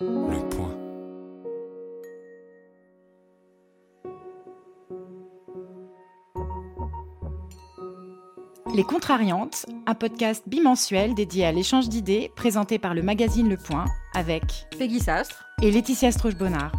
[0.00, 0.76] Le point.
[8.72, 13.86] Les Contrariantes, un podcast bimensuel dédié à l'échange d'idées présenté par le magazine Le Point
[14.14, 15.44] avec Peggy Sastre.
[15.62, 16.70] et Laetitia Stroche-Bonnard.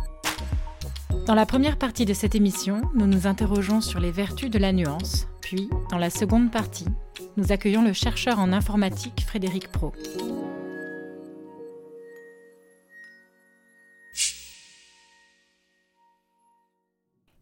[1.25, 4.71] Dans la première partie de cette émission, nous nous interrogeons sur les vertus de la
[4.71, 6.87] nuance, puis, dans la seconde partie,
[7.35, 9.91] nous accueillons le chercheur en informatique Frédéric Pro.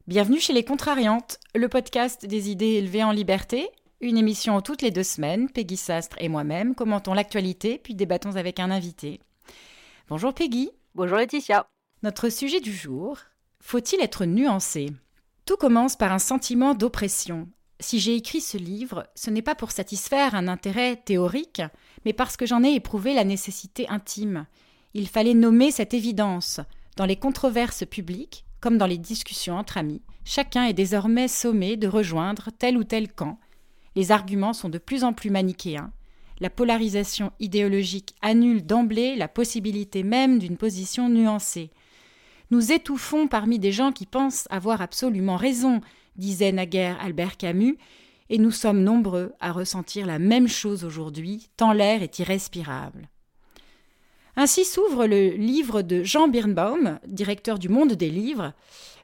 [0.07, 3.67] Bienvenue chez Les Contrariantes, le podcast des idées élevées en liberté,
[3.99, 8.61] une émission toutes les deux semaines, Peggy Sastre et moi-même commentons l'actualité puis débattons avec
[8.61, 9.19] un invité.
[10.07, 10.69] Bonjour Peggy.
[10.95, 11.67] Bonjour Laetitia.
[12.03, 13.17] Notre sujet du jour,
[13.59, 14.93] faut-il être nuancé?
[15.43, 17.49] Tout commence par un sentiment d'oppression.
[17.81, 21.61] Si j'ai écrit ce livre, ce n'est pas pour satisfaire un intérêt théorique,
[22.05, 24.47] mais parce que j'en ai éprouvé la nécessité intime.
[24.93, 26.61] Il fallait nommer cette évidence.
[26.95, 31.87] Dans les controverses publiques, comme dans les discussions entre amis, chacun est désormais sommé de
[31.87, 33.39] rejoindre tel ou tel camp.
[33.95, 35.91] Les arguments sont de plus en plus manichéens.
[36.39, 41.71] La polarisation idéologique annule d'emblée la possibilité même d'une position nuancée.
[42.51, 45.81] Nous étouffons parmi des gens qui pensent avoir absolument raison,
[46.15, 47.77] disait naguère Albert Camus,
[48.29, 53.09] et nous sommes nombreux à ressentir la même chose aujourd'hui, tant l'air est irrespirable.
[54.39, 58.53] Ainsi s'ouvre le livre de Jean Birnbaum, directeur du Monde des livres,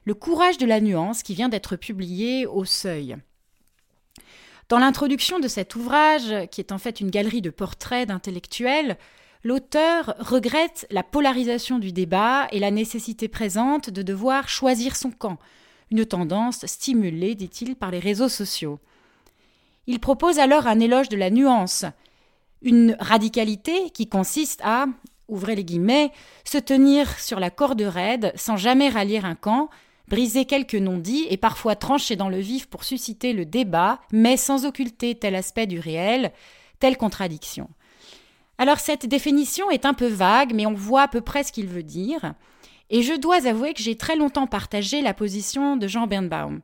[0.04, 3.16] Le courage de la nuance, qui vient d'être publié au Seuil.
[4.68, 8.96] Dans l'introduction de cet ouvrage, qui est en fait une galerie de portraits d'intellectuels,
[9.42, 15.38] l'auteur regrette la polarisation du débat et la nécessité présente de devoir choisir son camp,
[15.90, 18.78] une tendance stimulée, dit-il, par les réseaux sociaux.
[19.88, 21.86] Il propose alors un éloge de la nuance,
[22.62, 24.86] une radicalité qui consiste à,
[25.28, 26.12] ouvrez les guillemets,
[26.44, 29.70] se tenir sur la corde raide sans jamais rallier un camp,
[30.08, 34.66] briser quelques non-dits et parfois trancher dans le vif pour susciter le débat, mais sans
[34.66, 36.32] occulter tel aspect du réel,
[36.78, 37.68] telle contradiction.
[38.58, 41.66] Alors cette définition est un peu vague, mais on voit à peu près ce qu'il
[41.66, 42.34] veut dire.
[42.90, 46.60] Et je dois avouer que j'ai très longtemps partagé la position de Jean Birnbaum.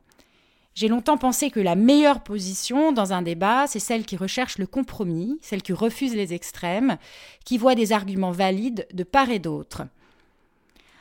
[0.73, 4.67] J'ai longtemps pensé que la meilleure position dans un débat, c'est celle qui recherche le
[4.67, 6.97] compromis, celle qui refuse les extrêmes,
[7.43, 9.83] qui voit des arguments valides de part et d'autre.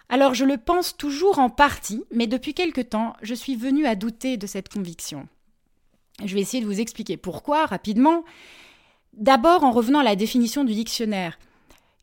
[0.08, 3.94] Alors je le pense toujours en partie, mais depuis quelque temps, je suis venue à
[3.94, 5.28] douter de cette conviction.
[6.24, 8.24] Je vais essayer de vous expliquer pourquoi rapidement.
[9.12, 11.38] D'abord en revenant à la définition du dictionnaire.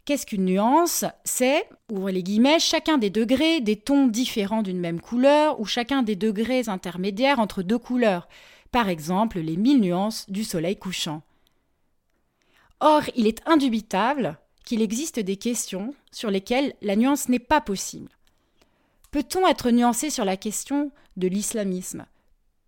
[0.08, 1.04] Qu'est-ce qu'une nuance?
[1.26, 6.02] C'est, ouvrez les guillemets, chacun des degrés des tons différents d'une même couleur ou chacun
[6.02, 8.30] des degrés intermédiaires entre deux couleurs.
[8.72, 11.24] Par exemple, les mille nuances du soleil couchant.
[12.80, 18.12] Or, il est indubitable qu'il existe des questions sur lesquelles la nuance n'est pas possible.
[19.12, 22.06] Peut-on être nuancé sur la question de l'islamisme,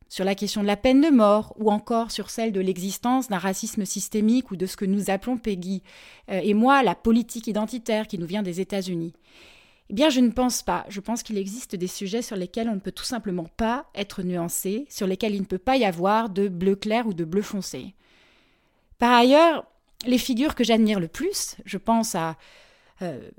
[0.09, 3.37] sur la question de la peine de mort, ou encore sur celle de l'existence d'un
[3.37, 5.83] racisme systémique ou de ce que nous appelons Peggy
[6.29, 9.13] euh, et moi la politique identitaire qui nous vient des États-Unis
[9.89, 10.85] Eh bien, je ne pense pas.
[10.89, 14.23] Je pense qu'il existe des sujets sur lesquels on ne peut tout simplement pas être
[14.23, 17.43] nuancé, sur lesquels il ne peut pas y avoir de bleu clair ou de bleu
[17.43, 17.93] foncé.
[18.97, 19.65] Par ailleurs,
[20.05, 22.35] les figures que j'admire le plus, je pense à
[23.01, 23.29] euh,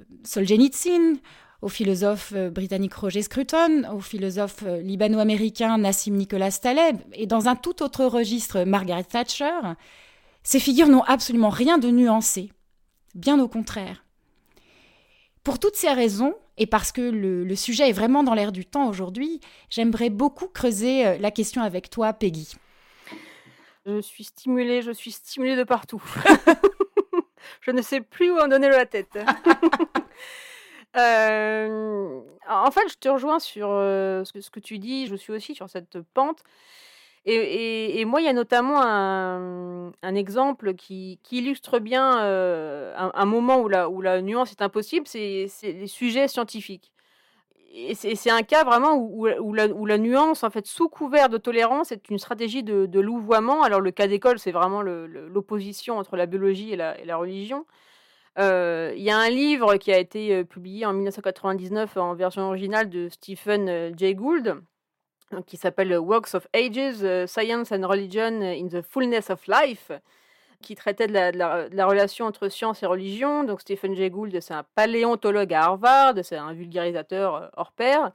[1.62, 7.48] au philosophe euh, britannique Roger Scruton, au philosophe euh, libano-américain Nassim Nicolas Taleb, et dans
[7.48, 9.60] un tout autre registre Margaret Thatcher,
[10.42, 12.50] ces figures n'ont absolument rien de nuancé,
[13.14, 14.04] bien au contraire.
[15.44, 18.64] Pour toutes ces raisons, et parce que le, le sujet est vraiment dans l'air du
[18.66, 22.54] temps aujourd'hui, j'aimerais beaucoup creuser euh, la question avec toi, Peggy.
[23.86, 26.02] Je suis stimulée, je suis stimulée de partout.
[27.62, 29.18] je ne sais plus où en donner la tête.
[30.94, 35.06] En fait, je te rejoins sur ce, que, tu dis.
[35.06, 36.42] Je suis aussi sur cette pente.
[37.26, 42.18] Et, moi, il y a notamment un, exemple qui, illustre bien
[42.96, 46.92] un, moment où la, nuance est impossible, c'est les sujets scientifiques.
[47.72, 52.08] et c'est un cas vraiment où, la, nuance, en fait, sous couvert de tolérance, est
[52.10, 53.62] une stratégie de, louvoiement.
[53.62, 57.66] Alors, le cas d'école, c'est vraiment l'opposition entre la biologie et la religion.
[58.38, 62.42] Euh, il y a un livre qui a été euh, publié en 1999 en version
[62.48, 64.62] originale de Stephen euh, Jay Gould,
[65.46, 69.92] qui s'appelle Works of Ages, Science and Religion in the Fullness of Life,
[70.60, 73.44] qui traitait de la, relation entre science et religion.
[73.44, 78.10] Donc Stephen Jay Gould, c'est un paléontologue à Harvard, c'est un vulgarisateur hors pair,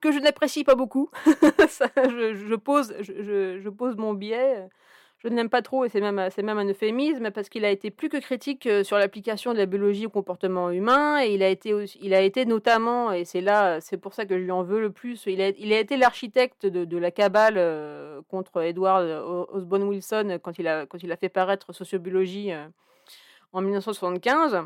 [0.00, 1.10] que je n'apprécie pas beaucoup.
[1.26, 4.68] je, pose mon biais
[5.18, 7.90] je n'aime pas trop, et c'est même, c'est même un euphémisme, parce qu'il a été
[7.90, 11.48] plus que critique euh, sur l'application de la biologie au comportement humain, et il a
[11.48, 14.62] été, il a été notamment, et c'est là, c'est pour ça que je lui en
[14.62, 19.04] veux le plus, il a, il a été l'architecte de, la cabale euh, contre Edward
[19.50, 22.66] Osborne Wilson quand il, a, quand il a fait paraître Sociobiologie euh,
[23.52, 24.62] en 1975.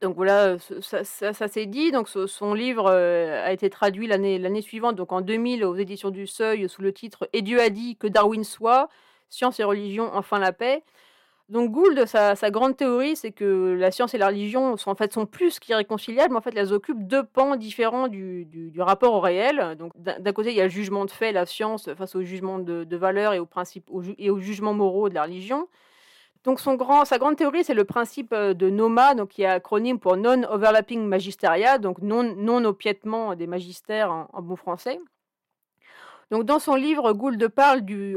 [0.00, 1.90] Donc voilà, ça, ça, ça s'est dit.
[1.90, 6.68] Donc son livre a été traduit l'année suivante, donc en 2000, aux éditions du Seuil,
[6.68, 8.88] sous le titre Et Dieu a dit que Darwin soit.
[9.28, 10.82] Science et religion, enfin la paix.
[11.50, 15.12] Donc Gould, sa, grande théorie, c'est que la science et la religion sont en fait
[15.12, 19.20] sont plus qu'irréconciliables, mais en fait elles occupent deux pans différents du, du, rapport au
[19.20, 19.76] réel.
[19.78, 22.58] Donc d'un côté il y a le jugement de fait, la science face au jugement
[22.58, 25.68] de, valeur et aux principes et aux jugements moraux de la religion.
[26.44, 29.46] Donc son grand, sa grande théorie, c'est le principe euh, de NOMA, donc qui est
[29.46, 34.98] acronyme pour Non-Overlapping Magisteria, donc non-opiètement des magistères en bon français.
[36.30, 38.16] Donc, dans son livre, Gould parle du,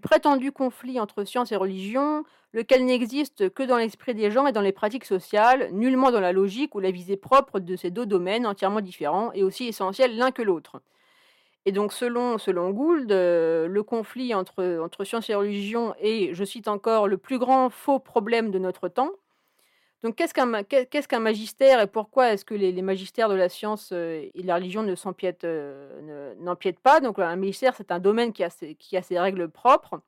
[0.00, 4.60] prétendu conflit entre science et religion, lequel n'existe que dans l'esprit des gens et dans
[4.60, 8.46] les pratiques sociales, nullement dans la logique ou la visée propre de ces deux domaines
[8.46, 10.80] entièrement différents et aussi essentiels l'un que l'autre.
[11.66, 12.36] Et donc, selon,
[12.70, 17.70] Gould, euh, le conflit entre science et religion est, je cite encore, le plus grand
[17.70, 19.10] faux problème de notre temps,
[20.04, 20.34] donc, qu'est-ce
[21.08, 24.56] qu'un magistère et pourquoi est-ce que les, magistères de la science euh, et de la
[24.56, 27.00] religion ne s'empiètent euh, n'empiètent pas?
[27.00, 30.02] Un magistère, c'est un domaine qui a, ses, règles propres.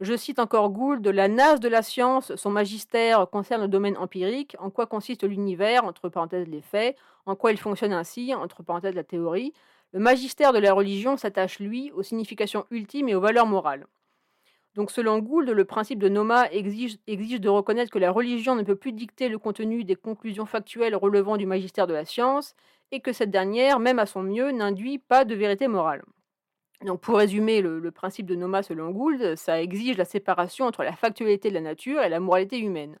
[0.00, 4.56] Je cite encore Gould, la nase de la science, son magistère concerne le domaine empirique,
[4.58, 6.96] en quoi consiste l'univers, entre parenthèses les faits,
[7.26, 9.52] en quoi il fonctionne ainsi, entre parenthèses la théorie.
[9.92, 13.86] Le magistère de la religion s'attache, lui, aux significations ultimes et aux valeurs morales.
[14.76, 18.76] Donc selon Gould, le principe de Noma exige, de reconnaître que la religion ne peut
[18.76, 22.54] plus dicter le contenu des conclusions factuelles relevant du magistère de la science,
[22.92, 26.04] et que cette dernière, même à son mieux, n'induit pas de vérité morale.
[26.84, 30.92] Donc pour résumer le, principe de Noma selon Gould, ça exige la séparation entre la
[30.92, 32.98] factualité de la nature et la moralité humaine.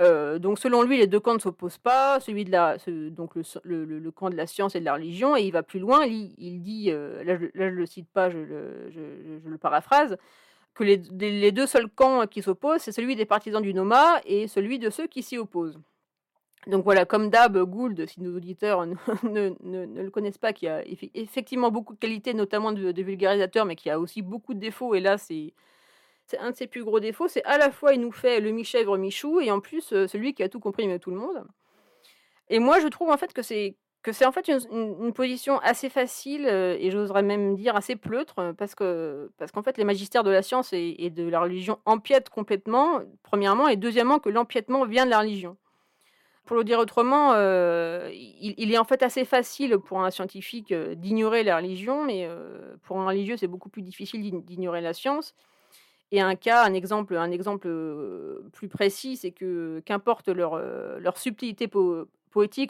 [0.00, 2.76] Euh, donc selon lui, les deux camps ne s'opposent pas, celui de la,
[3.10, 6.04] donc le, camp de la science et de la religion, et il va plus loin,
[6.04, 10.16] il, dit, euh, là, je, je le cite pas, je le paraphrase,
[10.76, 14.46] que les, les, deux seuls camps qui s'opposent, c'est celui des partisans du Noma et
[14.46, 15.80] celui de ceux qui s'y opposent.
[16.66, 20.68] Donc voilà, comme d'hab, Gould, si nos auditeurs ne, ne, ne, le connaissent pas, qui
[20.68, 24.58] a effectivement beaucoup de qualités, notamment de, de, vulgarisateur, mais qui a aussi beaucoup de
[24.58, 25.54] défauts, et là c'est
[26.38, 28.98] un de ses plus gros défauts, c'est à la fois il nous fait le mi-chèvre,
[28.98, 31.46] mi-chou, et en plus euh, celui qui a tout compris, mais tout le monde.
[32.48, 33.76] Et moi je trouve en fait que c'est
[34.06, 38.38] que c'est en fait une, position assez facile euh, et j'oserais même dire assez pleutre
[38.38, 41.80] euh, parce que parce qu'en fait les magistères de la science et, de la religion
[41.86, 45.56] empiètent complètement premièrement et deuxièmement que l'empiètement vient de la religion.
[46.44, 51.42] Pour le dire autrement, euh, il, est en fait assez facile pour un scientifique d'ignorer
[51.42, 52.28] la religion, mais
[52.84, 55.34] pour un religieux c'est beaucoup plus difficile d'ignorer la science.
[56.12, 57.68] Et un cas, un exemple, un exemple
[58.52, 60.62] plus précis, c'est que qu'importe leur,
[61.00, 61.66] leur subtilité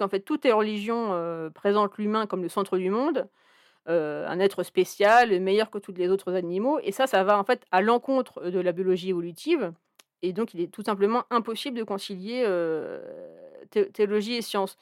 [0.01, 3.29] En fait, toutes les religions euh, présentent l'humain comme le centre du monde,
[3.89, 6.79] euh, un être spécial, meilleur que tous les autres animaux.
[6.83, 9.73] Et ça, ça va en fait à l'encontre de la biologie évolutive.
[10.23, 13.01] Et donc, il est tout simplement impossible de concilier euh,
[13.93, 14.77] théologie et science.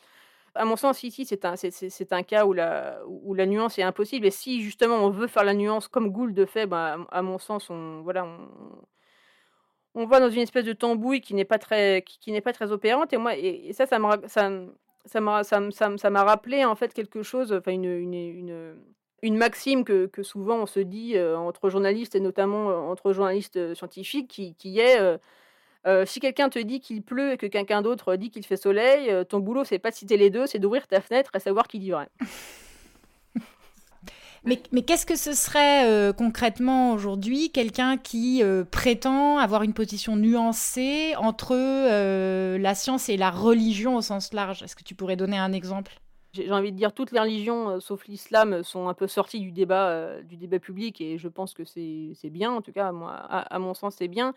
[0.55, 3.83] À mon sens, ici, c'est un, c'est, un cas où la, où la nuance est
[3.83, 4.27] impossible.
[4.27, 7.71] Et si justement on veut faire la nuance comme Gould fait, ben, à mon sens,
[7.71, 8.49] on, voilà, on,
[9.95, 12.73] on va dans une espèce de tambouille qui n'est pas très qui, n'est pas très
[12.73, 14.51] opérante et moi et, ça ça m'a ça
[15.07, 18.75] ça m'a ça, ça, m'a rappelé en fait quelque chose enfin une, une, une,
[19.23, 23.13] une maxime que, que, souvent on se dit euh, entre journalistes et notamment euh, entre
[23.13, 24.99] journalistes euh, scientifiques qui, qui est
[26.07, 29.41] si quelqu'un te dit qu'il pleut et que quelqu'un d'autre dit qu'il fait soleil, ton
[29.41, 31.91] boulot c'est pas de citer les deux, c'est d'ouvrir ta fenêtre et savoir qui dit
[31.91, 32.09] vrai.
[34.47, 40.17] Mais, qu'est-ce que ce serait euh, concrètement aujourd'hui quelqu'un qui euh, prétend avoir une position
[40.17, 44.63] nuancée entre euh, la science et la religion au sens large?
[44.63, 45.99] Est-ce que tu pourrais donner un exemple?
[46.35, 50.21] J'ai envie de dire toutes les religions, sauf l'islam, sont un peu sorties du débat,
[50.25, 53.59] du débat public et je pense que c'est bien, en tout cas, moi, à, à
[53.61, 54.35] mon sens, c'est bien.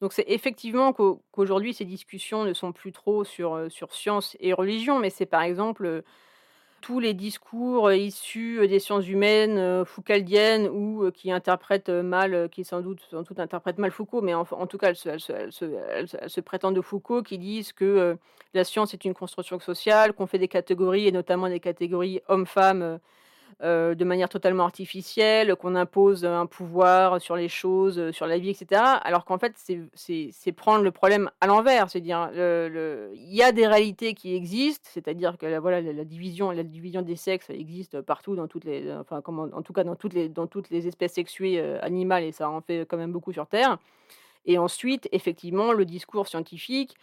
[0.00, 5.00] Donc c'est effectivement qu'aujourd'hui, ces discussions ne sont plus trop sur, sur science et religion,
[5.00, 6.04] mais c'est par exemple
[6.80, 13.00] tous les discours issus des sciences humaines foucaldiennes ou qui interprètent mal, qui sans doute,
[13.10, 16.80] sans doute interprètent mal Foucault, mais en, tout cas, elles se, elles, se, prétendent de
[16.80, 18.16] Foucault, qui disent que
[18.54, 22.98] la science est une construction sociale, qu'on fait des catégories, et notamment des catégories hommes-femmes
[23.62, 28.38] euh, de manière totalement artificielle, qu'on impose un pouvoir sur les choses, euh, sur la
[28.38, 28.80] vie, etc.
[29.02, 29.54] Alors qu'en fait,
[29.94, 31.90] c'est prendre le problème à l'envers.
[31.90, 36.62] C'est-à-dire, il y a des réalités qui existent, c'est-à-dire que la, voilà, la, division, la
[36.62, 40.28] division des sexes existe partout, dans toutes les, enfin, en tout cas dans toutes les,
[40.28, 43.46] dans toutes les espèces sexuées euh, animales, et ça en fait quand même beaucoup sur
[43.46, 43.78] Terre.
[44.46, 46.96] Et ensuite, effectivement, le discours scientifique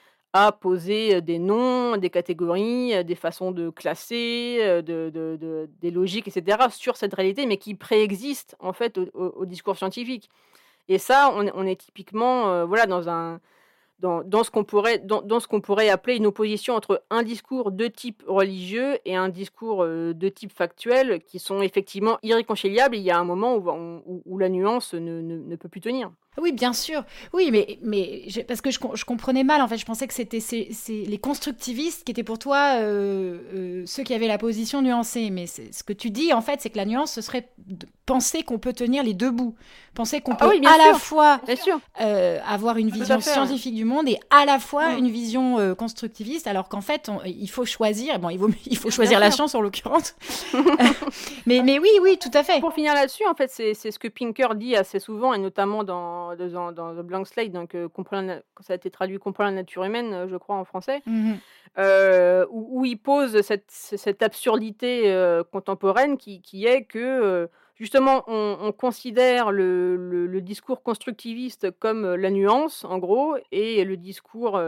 [0.45, 6.95] à poser des noms, des catégories, des façons de classer, de, des logiques, etc., sur
[6.95, 10.29] cette réalité, mais qui préexistent en fait au, discours scientifique.
[10.89, 13.39] Et ça, on, est typiquement voilà, dans, un,
[13.99, 17.71] dans, dans ce qu'on pourrait, dans, dans, ce pourrait appeler une opposition entre un discours
[17.71, 22.95] de type religieux et un discours de type factuel, qui sont effectivement irréconciliables.
[22.95, 26.11] Il y a un moment où, où, la nuance ne, ne peut plus tenir.
[26.39, 27.03] Oui, bien sûr.
[27.33, 30.39] Oui, mais, mais parce que je, je, comprenais mal, en fait, je pensais que c'était
[30.89, 35.31] les constructivistes qui étaient pour toi euh, euh, ceux qui avaient la position nuancée.
[35.31, 38.43] Mais ce que tu dis, en fait, c'est que la nuance, ce serait de penser
[38.43, 39.55] qu'on peut tenir les deux bouts.
[39.95, 41.41] Penser qu'on ah peut à la fois
[42.01, 46.69] euh, avoir une vision scientifique du monde et à la fois une vision constructiviste, alors
[46.69, 48.19] qu'en fait, il faut choisir.
[48.19, 50.15] Bon, il, faut, il faut choisir la chance, en l'occurrence.
[51.47, 52.59] mais, mais oui, oui, tout à fait.
[52.59, 56.26] Pour finir là-dessus, en fait, c'est ce que Pinker dit assez souvent, et notamment dans
[56.35, 57.87] dans, dans, The Blank Slate, donc euh,
[58.61, 61.33] ça a été traduit Comprendre la nature humaine, euh, je crois, en français, mmh
[61.77, 65.13] euh, où, il pose cette, cette absurdité
[65.51, 72.83] contemporaine qui, qui, est que justement on, considère le, le, discours constructiviste comme la nuance,
[72.83, 74.59] en gros, et le discours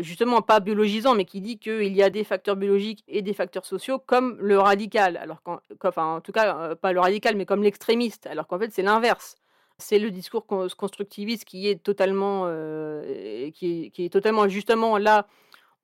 [0.00, 3.64] justement pas biologisant, mais qui dit qu'il y a des facteurs biologiques et des facteurs
[3.64, 7.62] sociaux comme le radical, alors qu'en, enfin, en tout cas pas le radical, mais comme
[7.62, 9.34] l'extrémiste, alors qu'en fait c'est l'inverse.
[9.78, 15.26] C'est le discours constructiviste qui est totalement, euh, qui, est, totalement justement là.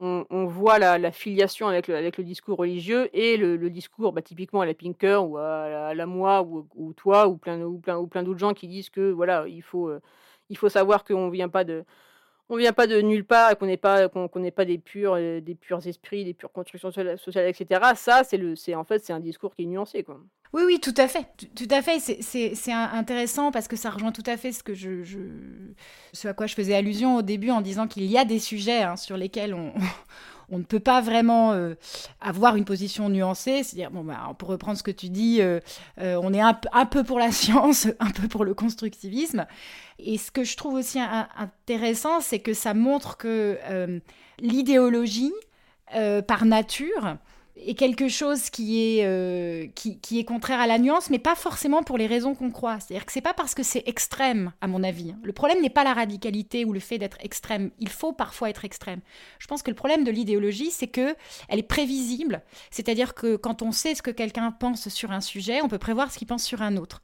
[0.00, 4.74] On, voit la, filiation avec le, discours religieux et le, discours bah, typiquement à la
[4.74, 8.52] Pinker ou à, la, moi ou, toi ou plein, ou plein, ou plein d'autres gens
[8.52, 10.00] qui disent que voilà il faut, euh,
[10.50, 11.84] il faut savoir qu'on vient pas de
[12.48, 15.40] on vient pas de nulle part et qu'on n'est pas qu'on pas des purs euh,
[15.40, 19.12] des purs esprits des pures constructions sociales etc ça c'est le c'est en fait c'est
[19.12, 20.20] un discours qui est nuancé quoi.
[20.54, 21.26] Oui oui tout à fait.
[21.56, 21.98] Tout, à fait.
[21.98, 25.18] C'est intéressant parce que ça rejoint tout à fait ce que je, je,
[26.12, 28.82] ce à quoi je faisais allusion au début en disant qu'il y a des sujets
[28.82, 29.72] hein, sur lesquels on
[30.50, 31.74] on ne peut pas vraiment euh,
[32.20, 33.62] avoir une position nuancée.
[33.62, 35.60] C'est-à-dire, bon, bah, pour reprendre ce que tu dis, euh,
[36.00, 36.54] euh, on est un,
[36.86, 39.46] peu pour la science, un peu pour le constructivisme.
[39.98, 43.58] Et ce que je trouve aussi intéressant, c'est que ça montre que
[44.40, 45.32] l'idéologie,
[46.26, 47.16] par nature,
[47.56, 51.34] est quelque chose qui est, euh, qui, qui, est contraire à la nuance, mais pas
[51.34, 52.80] forcément pour les raisons qu'on croit.
[52.80, 55.14] C'est-à-dire que c'est pas parce que c'est extrême, à mon avis.
[55.22, 57.70] Le problème n'est pas la radicalité ou le fait d'être extrême.
[57.78, 59.00] Il faut parfois être extrême.
[59.38, 61.14] Je pense que le problème de l'idéologie, c'est que
[61.48, 62.42] elle est prévisible.
[62.70, 66.10] C'est-à-dire que quand on sait ce que quelqu'un pense sur un sujet, on peut prévoir
[66.10, 67.02] ce qu'il pense sur un autre.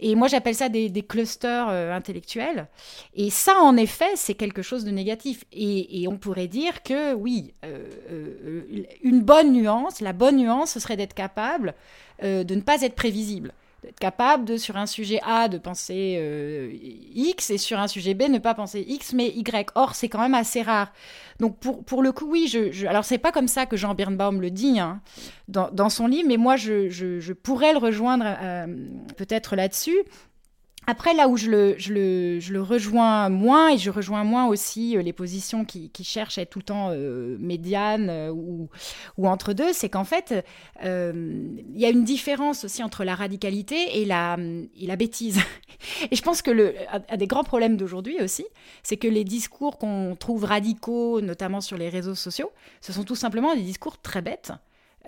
[0.00, 2.68] Et moi, j'appelle ça des, clusters euh, intellectuels.
[3.14, 5.44] Et ça, en effet, c'est quelque chose de négatif.
[5.52, 10.80] Et, on pourrait dire que oui, euh, euh, une bonne nuance, la bonne nuance, ce
[10.80, 11.74] serait d'être capable
[12.22, 16.70] de ne pas être prévisible d'être capable de, sur un sujet A, de penser euh,
[17.14, 19.70] X, et sur un sujet B, ne pas penser X, mais Y.
[19.74, 20.92] Or, c'est quand même assez rare.
[21.38, 24.40] Donc, pour, pour le coup, oui, je, alors c'est pas comme ça que Jean Birnbaum
[24.40, 25.00] le dit hein,
[25.46, 28.66] dans, son livre, mais moi, je pourrais le rejoindre euh,
[29.16, 29.98] peut-être là-dessus.
[30.90, 34.46] Après, là où je le, je, le, je le, rejoins moins, et je rejoins moins
[34.46, 38.30] aussi euh, les positions qui, qui, cherchent à être tout le temps euh, médianes euh,
[38.30, 38.70] ou,
[39.18, 40.34] ou, entre deux, c'est qu'en fait,
[40.82, 44.38] il y a une différence aussi entre la radicalité et la,
[44.80, 45.40] et la bêtise.
[46.10, 48.46] Et je pense que le, un des grands problèmes d'aujourd'hui aussi,
[48.82, 53.14] c'est que les discours qu'on trouve radicaux, notamment sur les réseaux sociaux, ce sont tout
[53.14, 54.52] simplement des discours très bêtes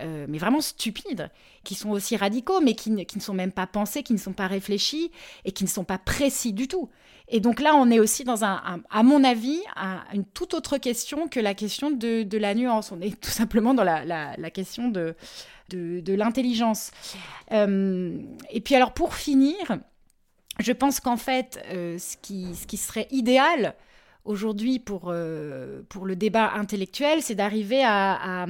[0.01, 1.29] euh, mais vraiment stupides,
[1.63, 4.17] qui sont aussi radicaux, mais qui ne, qui ne, sont même pas pensés, qui ne
[4.17, 5.11] sont pas réfléchis
[5.45, 6.89] et qui ne sont pas précis du tout.
[7.27, 9.61] Et donc là, on est aussi dans un, à mon avis,
[10.13, 12.91] une toute autre question que la question de, de, la nuance.
[12.91, 15.15] On est tout simplement dans la, la, question de,
[15.69, 16.91] de, de l'intelligence.
[17.53, 18.17] Euh,
[18.49, 19.55] et puis alors, pour finir,
[20.59, 23.75] je pense qu'en fait, euh, ce, qui, ce qui serait idéal
[24.25, 25.13] aujourd'hui pour,
[25.89, 28.47] pour le débat intellectuel, c'est d'arriver à, à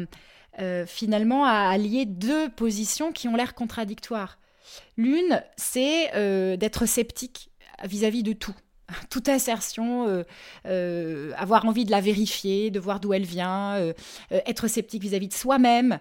[0.59, 4.37] euh, finalement à allier deux positions qui ont l'air contradictoires.
[4.97, 7.49] L'une, c'est euh, d'être sceptique
[7.85, 8.55] vis-à-vis de tout.
[9.09, 10.23] Toute assertion,
[10.65, 13.93] euh, avoir envie de la vérifier, de voir d'où elle vient,
[14.29, 15.99] être sceptique vis-à-vis de soi-même,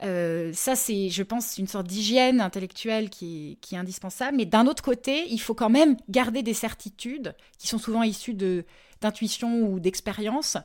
[0.00, 4.36] ça, c'est, je pense, une sorte d'hygiène intellectuelle qui est indispensable.
[4.36, 8.34] Mais d'un autre côté, il faut quand même garder des certitudes qui sont souvent issues
[8.34, 8.64] de,
[9.02, 10.56] d'intuition ou d'expérience.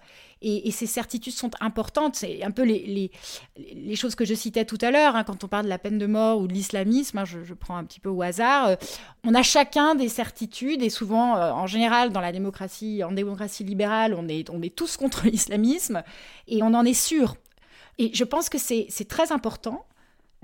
[0.42, 2.16] Et, ces certitudes sont importantes.
[2.16, 3.12] C'est un peu les,
[3.58, 5.98] les, choses que je citais tout à l'heure, hein, quand on parle de la peine
[5.98, 8.68] de mort ou de l'islamisme, hein, je, prends un petit peu au hasard.
[8.68, 8.76] Euh,
[9.24, 13.64] on a chacun des certitudes et souvent, euh, en général, dans la démocratie, en démocratie
[13.64, 16.04] libérale, on est, on est tous contre l'islamisme
[16.48, 17.36] et on en est sûr.
[17.98, 19.86] Et je pense que c'est très important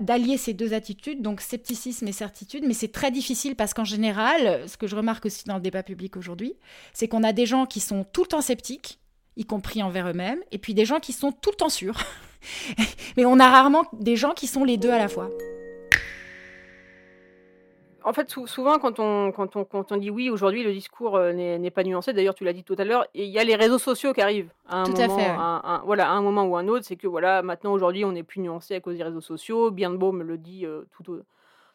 [0.00, 4.68] d'allier ces deux attitudes, donc scepticisme et certitude, mais c'est très difficile parce qu'en général,
[4.68, 6.54] ce que je remarque aussi dans le débat public aujourd'hui,
[6.92, 8.98] c'est qu'on a des gens qui sont tout le temps sceptiques,
[9.36, 11.98] y compris envers eux-mêmes, et puis des gens qui sont tout le temps sûrs.
[13.16, 15.30] mais on a rarement des gens qui sont les deux à la fois
[18.06, 21.32] en fait, souvent, quand on, quand, on, quand on dit oui, aujourd'hui, le discours euh,
[21.32, 22.12] n'est pas nuancé.
[22.12, 24.50] D'ailleurs, tu l'as dit tout à l'heure, il y a les réseaux sociaux qui arrivent
[24.68, 26.84] à un, moment, à fait, voilà, à un moment ou un autre.
[26.84, 29.70] C'est que voilà, maintenant, aujourd'hui, on n'est plus nuancé à cause des réseaux sociaux.
[29.70, 31.20] Bienbeau me le dit euh, tout, au,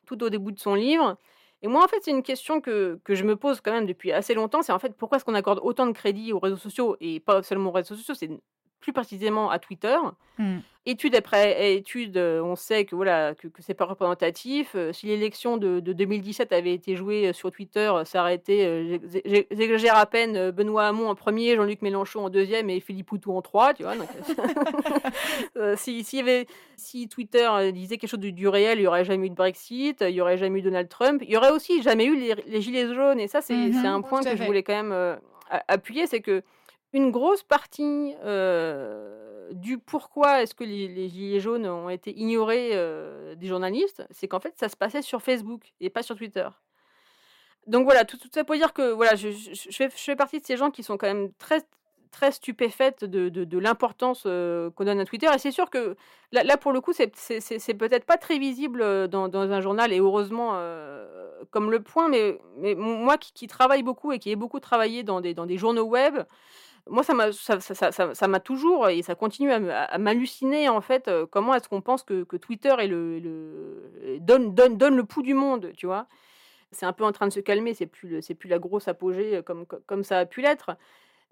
[0.06, 1.18] tout au début de son livre.
[1.64, 4.12] Et moi, en fait, c'est une question que, que, je me pose quand même depuis
[4.12, 4.62] assez longtemps.
[4.62, 7.42] C'est en fait pourquoi est-ce qu'on accorde autant de crédit aux réseaux sociaux et pas
[7.42, 8.14] seulement aux réseaux sociaux?
[8.14, 8.30] C'est
[8.80, 9.98] plus précisément à Twitter.
[10.38, 10.60] Mmh.
[10.86, 14.72] Étude après étude, euh, on sait que voilà que, que c'est pas représentatif.
[14.76, 19.00] Euh, si l'élection de, de, 2017 avait été jouée euh, sur Twitter, ça aurait été,
[19.52, 23.42] j'exagère à peine, Benoît Hamon en premier, Jean-Luc Mélenchon en deuxième et Philippe Poutou en
[23.42, 23.94] trois, tu vois.
[25.76, 29.28] si, si, avait, si Twitter disait quelque chose du, du, réel, il y aurait jamais
[29.28, 32.06] eu de Brexit, il y aurait jamais eu Donald Trump, il y aurait aussi jamais
[32.06, 33.20] eu les, gilets jaunes.
[33.20, 35.20] Et ça, c'est mmh un point que je voulais quand même
[35.68, 36.42] appuyer, c'est que
[36.94, 38.16] une grosse partie
[39.52, 42.72] du pourquoi est-ce que les, gilets jaunes ont été ignorés
[43.36, 46.48] des journalistes, c'est qu'en fait ça se passait sur Facebook et pas sur Twitter.
[47.68, 49.30] Donc voilà, tout, ça pour dire que voilà, je,
[49.72, 51.62] fais, partie de ces gens qui sont quand même très
[52.12, 55.28] très stupéfaites de, l'importance qu'on donne à Twitter.
[55.34, 55.96] Et c'est sûr que
[56.32, 57.12] là, pour le coup, c'est,
[57.76, 60.60] peut-être pas très visible dans, un journal, et heureusement
[61.52, 65.22] comme Le Point, mais, mais moi qui, travaille beaucoup et qui ai beaucoup travaillé dans
[65.22, 66.20] des, dans des journaux web,
[66.90, 71.10] moi, ça m'a toujours et ça continue à, m'halluciner en fait.
[71.32, 72.76] comment est-ce qu'on pense que, Twitter
[74.20, 76.08] donne, le pouls du monde, tu vois?
[76.72, 77.74] C'est un peu en train de se calmer.
[77.74, 80.78] C'est plus plus la grosse apogée comme comme ça a pu l'être.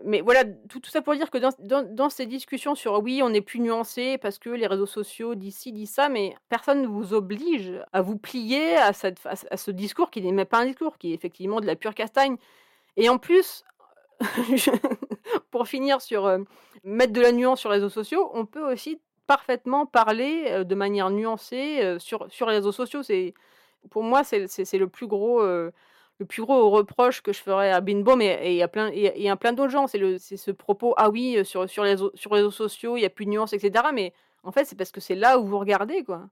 [0.04, 3.60] Mais voilà, tout, ça pour dire que dans, ces discussions sur oui, on est plus
[3.60, 7.74] nuancé parce que les réseaux sociaux disent ci, disent ça, mais personne ne vous oblige
[7.94, 11.62] à vous plier à ce discours qui n'est même pas un discours, qui est effectivement
[11.62, 12.38] de la pure castagne.
[12.96, 13.64] Et en plus,
[15.52, 16.40] pour finir sur euh,
[16.84, 20.76] mettre de la nuance sur les réseaux sociaux, on peut aussi parfaitement parler euh, de
[20.76, 23.04] manière nuancée euh, sur, sur les réseaux sociaux.
[23.04, 23.34] C'est,
[23.90, 25.42] pour moi, c'est, c'est, le plus gros.
[25.44, 29.54] le plus gros reproche que je ferais à Binbaum et, y a plein et, plein
[29.54, 32.52] d'autres gens, c'est, le, c'est ce propos ah oui sur, sur, les, sur les réseaux
[32.52, 33.86] sociaux il y a plus de nuances etc.
[33.94, 36.28] Mais en fait c'est parce que c'est là où vous regardez quoi.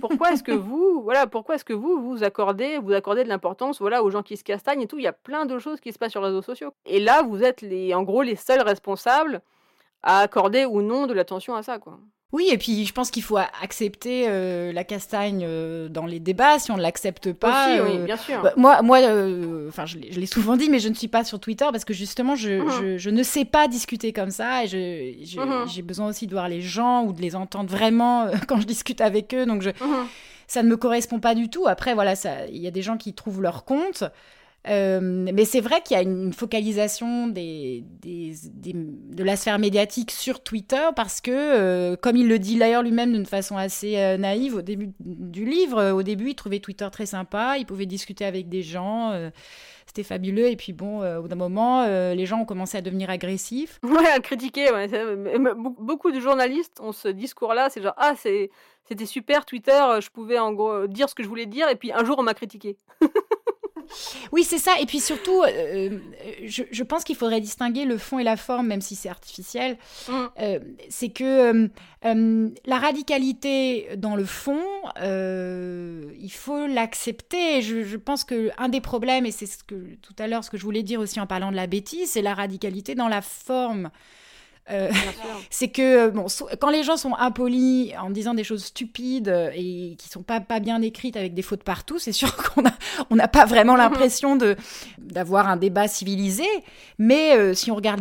[0.00, 3.80] Pourquoi est-ce que vous, voilà, pourquoi est-ce que vous vous accordez, vous accordez de l'importance,
[3.80, 4.98] voilà, aux gens qui se castagnent et tout?
[4.98, 6.72] Il y a plein de choses qui se passent sur les réseaux sociaux.
[6.86, 9.40] Et là, vous êtes les, en gros, les seuls responsables
[10.02, 11.98] à accorder ou non de l'attention à ça, quoi.
[12.30, 16.58] Oui, et puis je pense qu'il faut accepter euh, la castagne euh, dans les débats.
[16.58, 18.42] Si on ne l'accepte pas, oui, euh, bien sûr.
[18.42, 18.98] Bah, moi, moi,
[19.66, 22.36] enfin, je l'ai souvent dit, mais je ne suis pas sur Twitter parce que justement,
[22.36, 22.70] je, mhm.
[22.70, 25.68] je, je ne sais pas discuter comme ça, et mhm.
[25.68, 29.00] j'ai besoin aussi de voir les gens ou de les entendre vraiment quand je discute
[29.00, 29.46] avec eux.
[29.46, 30.06] Donc, je, mhm.
[30.46, 31.66] ça ne me correspond pas du tout.
[31.66, 32.12] Après, voilà,
[32.50, 34.04] il y a des gens qui trouvent leur compte.
[34.68, 40.88] Euh, mais c'est vrai qu'il y a une focalisation de la sphère médiatique sur Twitter
[40.94, 44.62] parce que, euh, comme il le dit d'ailleurs lui-même d'une façon assez euh, naïve au
[44.62, 48.62] début du livre, au début il trouvait Twitter très sympa, il pouvait discuter avec des
[48.62, 49.12] gens,
[49.86, 50.48] c'était fabuleux.
[50.48, 53.78] Et puis bon, au bout d'un moment, les gens ont commencé à devenir agressifs.
[53.98, 54.68] Ouais, à critiquer.
[55.78, 60.52] Beaucoup de journalistes ont ce discours-là, c'est genre ah c'était super Twitter, je pouvais en
[60.52, 62.76] gros dire ce que je voulais dire et puis un jour on m'a critiqué.
[64.32, 64.74] Oui, c'est ça.
[64.80, 65.98] Et puis surtout, euh, euh,
[66.46, 69.78] je, pense qu'il faudrait distinguer le fond et la forme, même si c'est artificiel.
[70.08, 70.12] Mm.
[70.40, 71.70] Euh, c'est que
[72.02, 74.62] la radicalité dans le fond,
[75.00, 77.62] il faut l'accepter.
[77.62, 80.50] Je, je, pense que un des problèmes, et c'est ce que tout à l'heure ce
[80.50, 83.22] que je voulais dire aussi en parlant de la bêtise, c'est la radicalité dans la
[83.22, 83.90] forme.
[84.70, 84.90] Euh,
[85.50, 86.26] c'est que euh, bon,
[86.60, 90.40] quand les gens sont impolis en disant des choses stupides euh, et qui sont pas,
[90.40, 92.74] pas bien écrites avec des fautes partout, c'est sûr qu'on n'a
[93.10, 94.56] on n'a pas vraiment l'impression de
[95.08, 96.46] d'avoir un débat civilisé.
[96.98, 98.00] Mais si on regarde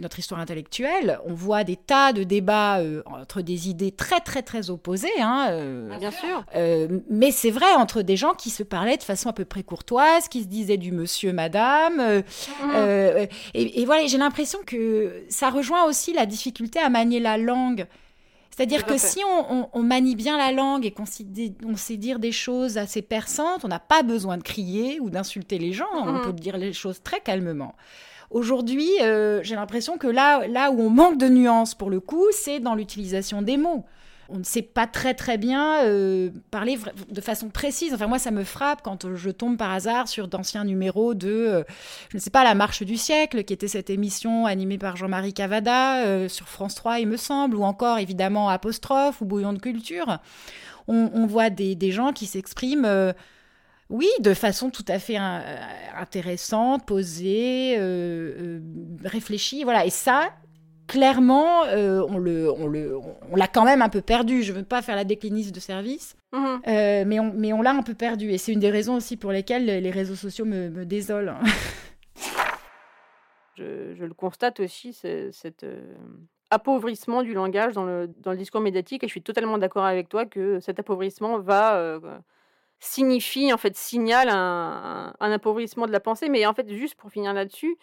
[0.00, 4.70] notre histoire intellectuelle, on voit des tas de débats entre des idées très très très
[4.70, 5.08] opposées.
[5.20, 6.44] Hein, bien sûr.
[7.10, 10.28] mais c'est vrai entre des gens qui se parlaient de façon à peu près courtoise,
[10.28, 12.22] qui se disaient du monsieur, madame.
[13.54, 17.86] Et, et voilà, j'ai l'impression que ça rejoint aussi la difficulté à manier la langue.
[18.58, 21.76] C'est-à-dire que si on, on- on manie bien la langue et qu'on sait, di- on
[21.76, 25.72] sait dire des choses assez perçantes, on n'a pas besoin de crier ou d'insulter les
[25.72, 26.20] gens, on Mhm.
[26.22, 27.74] peut dire les choses très calmement.
[28.30, 32.24] Aujourd'hui, euh, j'ai l'impression que là, là où on manque de nuances pour le coup,
[32.32, 33.84] c'est dans l'utilisation des mots.
[34.28, 36.78] On ne sait pas très très bien euh, parler
[37.10, 37.94] de façon précise.
[37.94, 41.62] Enfin moi, ça me frappe quand je tombe par hasard sur d'anciens numéros de, euh,
[42.10, 45.32] je ne sais pas, La Marche du siècle, qui était cette émission animée par Jean-Marie
[45.32, 49.58] Cavada euh, sur France 3, il me semble, ou encore évidemment Apostrophe ou Bouillon de
[49.58, 50.18] culture.
[50.90, 53.12] On, voit des, des gens qui s'expriment, euh,
[53.90, 55.56] oui, de façon tout à fait euh,
[55.96, 58.60] intéressante, posée, euh, euh,
[59.04, 59.86] réfléchie, voilà.
[59.86, 60.30] Et ça,
[60.88, 62.98] clairement, euh, on le, on le,
[63.30, 64.42] on l'a quand même un peu perdu.
[64.42, 66.60] Je veux pas faire la décliniste de service, Mhm.
[66.66, 68.30] euh, mais on, mais on l'a un peu perdu.
[68.32, 71.34] Et c'est une des raisons aussi pour lesquelles les réseaux sociaux me, me désolent.
[73.56, 75.80] Je, je le constate aussi, cet euh,
[76.50, 80.08] appauvrissement du langage dans le, dans le discours médiatique, et je suis totalement d'accord avec
[80.08, 82.00] toi que cet appauvrissement va
[82.78, 86.28] signifie, en fait, signale un appauvrissement de la pensée.
[86.28, 87.76] Mais en fait, juste pour finir là-dessus,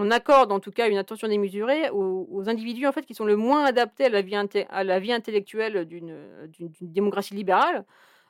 [0.00, 3.36] on accorde en tout cas une attention démesurée aux, individus en fait qui sont le
[3.36, 4.36] moins adaptés à la vie,
[4.70, 6.14] à la vie intellectuelle d'une
[6.80, 7.84] démocratie libérale.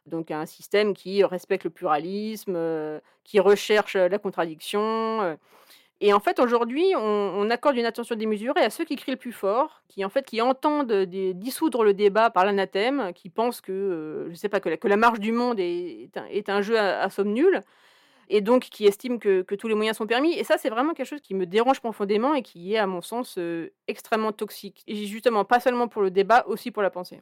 [0.07, 5.21] Donc un système qui respecte le pluralisme, euh, qui recherche la contradiction.
[5.21, 5.37] euh,
[6.01, 9.33] et en fait, aujourd'hui, on, accorde une attention démesurée à ceux qui crient le plus
[9.33, 14.31] fort, qui en fait qui entendent dissoudre le débat par l'anathème, qui pensent que, euh,
[14.31, 17.11] je sais pas, que la, que la marche du monde est, est un, jeu à
[17.11, 17.63] somme nulle,
[18.31, 20.35] et donc qui estiment que, que tous les moyens sont permis.
[20.35, 23.01] Et ça, c'est vraiment quelque chose qui me dérange profondément et qui est, à mon
[23.03, 24.83] sens, euh, extrêmement toxique.
[24.87, 27.21] Et justement, pas seulement pour le débat, aussi pour la pensée.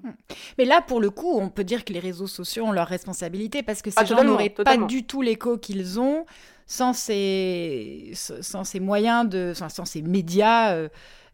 [0.58, 3.62] Mais là, pour le coup, on peut dire que les réseaux sociaux ont leur responsabilité
[3.62, 6.26] parce que ces Ah, gens n'auraient pas du tout l'écho qu'ils ont
[6.66, 10.74] sans ces, sans ces moyens de, sans, sans ces médias.
[10.74, 10.88] euh,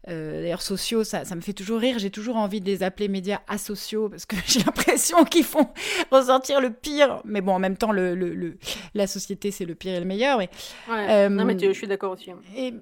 [0.09, 1.97] euh, D'ailleurs, sociaux, ça, ça me fait toujours rire.
[1.99, 5.69] J'ai toujours envie de les appeler médias asociaux parce que j'ai l'impression qu'ils font
[6.11, 7.21] ressortir le pire.
[7.25, 8.57] Mais bon, en même temps, le, le- le-
[8.93, 10.37] la société, c'est le pire et le meilleur.
[10.37, 10.49] Mais
[10.89, 11.07] Ouais.
[11.09, 12.31] Euh, non, mais tu- je suis d'accord aussi.
[12.31, 12.39] hein.
[12.55, 12.73] et,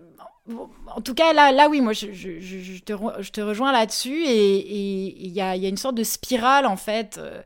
[0.48, 3.42] bon, en tout cas, là, là oui, moi, je, je- je- te, re- je te
[3.42, 4.24] rejoins là-dessus.
[4.26, 7.42] Et il y a, y a une sorte de spirale, en fait, euh,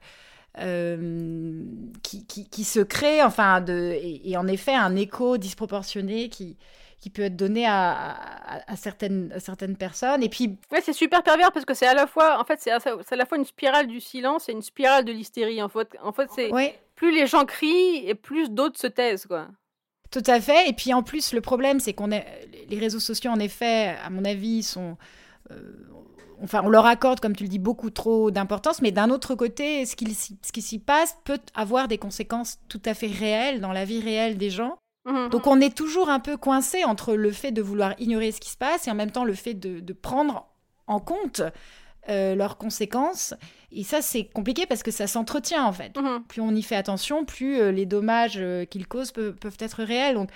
[0.60, 1.64] euh,
[2.04, 6.56] qui, qui, qui se crée, enfin, de, et, et en effet, un écho disproportionné qui,
[7.02, 10.24] qui peut être donné à, à- à certaines, à certaines personnes.
[10.24, 12.72] Et puis, Ouais, c'est super pervers parce que c'est à la fois, en fait, c'est
[12.72, 12.80] à,
[13.16, 15.62] la fois une spirale du silence et une spirale de l'hystérie.
[15.62, 19.26] En fait, en fait, c'est oui, plus les gens crient et plus d'autres se taisent,
[19.26, 19.48] quoi.
[20.12, 20.70] Tout à fait.
[20.70, 22.26] Et puis en plus, le problème, c'est qu'on est
[22.70, 24.98] les réseaux sociaux, en effet, à mon avis, sont
[25.52, 25.74] euh,
[26.42, 28.82] enfin, on leur accorde, comme tu le dis, beaucoup trop d'importance.
[28.82, 32.60] Mais d'un autre côté, ce qui, s'y- ce qui s'y passe peut avoir des conséquences
[32.70, 34.78] tout à fait réelles dans la vie réelle des gens.
[35.06, 35.30] Mhm.
[35.30, 38.50] Donc on est toujours un peu coincé entre le fait de vouloir ignorer ce qui
[38.50, 40.48] se passe et en même temps le fait de, de prendre
[40.88, 41.42] en compte
[42.10, 43.34] euh, leurs conséquences.
[43.72, 46.24] Et ça, c'est compliqué parce que ça s'entretient en fait Mhm.
[46.28, 49.84] plus on y fait attention, plus euh, les dommages euh, qu'ils causent peuvent, peuvent être
[49.84, 50.16] réels.
[50.16, 50.30] Donc,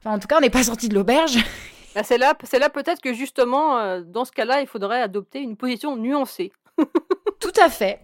[0.00, 1.38] enfin, en tout cas, on n'est pas sorti de l'auberge.
[1.94, 5.56] Bah, c'est là, c'est là peut-être que justement, dans ce cas-là, il faudrait adopter une
[5.56, 6.50] position nuancée.
[7.38, 8.00] tout à fait.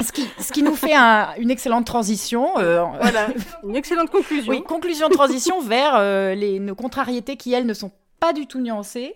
[0.00, 2.58] Ce qui, ce qui nous fait un- une excellente transition.
[2.58, 3.28] euh, Voilà,
[3.62, 4.50] une excellente conclusion.
[4.50, 8.46] oui, conclusion de transition vers euh, les, nos contrariétés qui, elles, ne sont pas du
[8.46, 9.14] tout nuancées.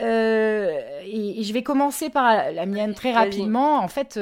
[0.00, 0.70] Euh,
[1.04, 3.78] et, et je vais commencer par la, la mienne très rapidement.
[3.78, 4.18] En fait,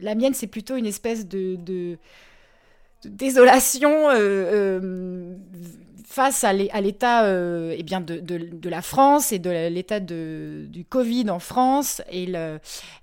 [0.00, 1.98] la mienne, c'est plutôt une espèce de, de-
[3.02, 4.10] de désolation
[6.10, 10.84] face à l'é- à l'état euh, eh bien de, la France et de l'état du
[10.88, 12.26] Covid en France et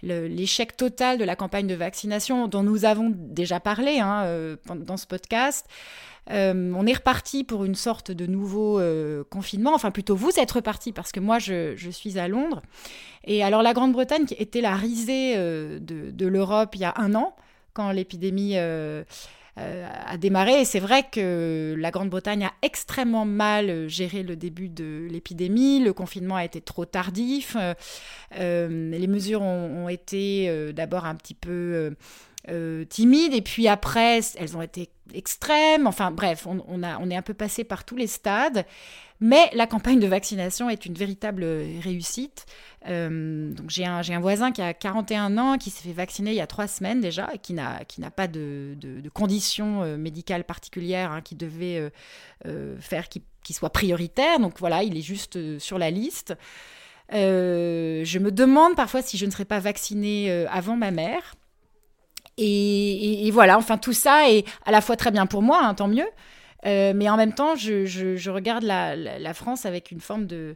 [0.04, 4.98] l'échec total de la campagne de vaccination dont nous avons déjà parlé hein, euh, dans
[4.98, 5.66] ce podcast.
[6.32, 9.74] Euh, on est reparti pour une sorte de nouveau euh, confinement.
[9.74, 12.62] Enfin, plutôt vous êtes reparti parce que moi, je, suis à Londres.
[13.24, 17.34] Et alors, la Grande-Bretagne, qui était la risée de, l'Europe il y a un an,
[17.74, 18.58] quand l'épidémie
[19.58, 20.62] a démarré.
[20.62, 25.80] Et c'est vrai que la Grande-Bretagne a extrêmement mal euh, géré le début de l'épidémie.
[25.80, 27.56] Le confinement a été trop tardif.
[27.60, 27.74] Euh,
[28.40, 31.92] euh, les mesures ont, été euh, d'abord un petit peu euh,
[32.50, 35.88] euh, timides et puis après, elles ont été extrêmes.
[35.88, 38.66] Enfin bref, a, on est un peu passé par tous les stades.
[39.20, 41.44] Mais la campagne de vaccination est une véritable
[41.82, 42.46] réussite.
[42.88, 46.48] Euh, j'ai un, voisin qui a 41 ans, qui s'est fait vacciner il y a
[46.48, 47.84] trois semaines déjà, qui n'a,
[48.16, 48.76] pas de,
[49.14, 51.90] conditions euh, médicales particulières hein, qui euh,
[52.46, 54.40] euh, faire qu'il, soit prioritaire.
[54.40, 56.36] Donc voilà, il est juste euh, sur la liste.
[57.14, 61.36] Euh, je me demande parfois si je ne serais pas vaccinée euh, avant ma mère.
[62.40, 65.88] Et voilà, enfin tout ça est à la fois très bien pour moi, hein, tant
[65.88, 66.06] mieux.
[66.66, 70.02] Euh, mais en même temps, je, je- je regarde la, la- la France avec une
[70.02, 70.56] forme de,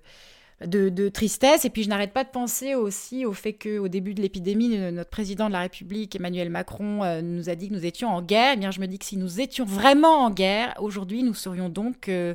[0.65, 1.63] de, tristesse.
[1.65, 5.09] Et puis je n'arrête pas de penser aussi au fait qu'au début de l'épidémie, notre
[5.09, 8.53] président de la République, Emmanuel Macron, euh, nous a dit que nous étions en guerre.
[8.55, 11.69] Eh bien, je me dis que si nous étions vraiment en guerre, aujourd'hui, nous serions
[11.69, 12.33] donc euh,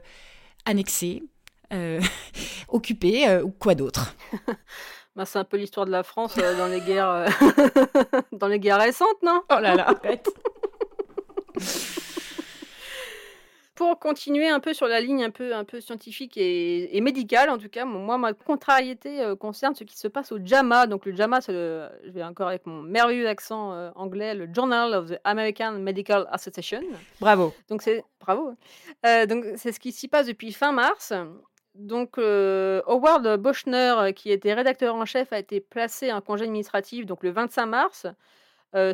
[0.64, 1.22] annexés,
[2.68, 4.14] occupés ou quoi d'autre.
[5.16, 7.24] Bah, c'est un peu l'histoire de la France dans les guerres
[8.33, 9.40] dans les guerres récentes, non?
[9.50, 10.29] Oh là là, arrête.
[13.77, 17.59] Pour continuer un peu sur la ligne un peu, un peu scientifique et, médicale, en
[17.59, 20.87] tout cas, moi, ma contrariété euh, concerne ce qui se passe au JAMA.
[20.87, 24.49] Donc, le JAMA, c'est le, je vais encore avec mon merveilleux accent euh, anglais, le
[24.51, 26.81] Journal of the American Medical Association.
[27.21, 27.53] Bravo.
[27.69, 28.55] Donc, c'est bravo.
[29.05, 31.12] Euh, donc, c'est ce qui s'y passe depuis fin mars.
[31.75, 37.23] Donc, Howard Boschner, qui était rédacteur en chef, a été placé en congé administratif donc
[37.23, 38.07] le 25 mars,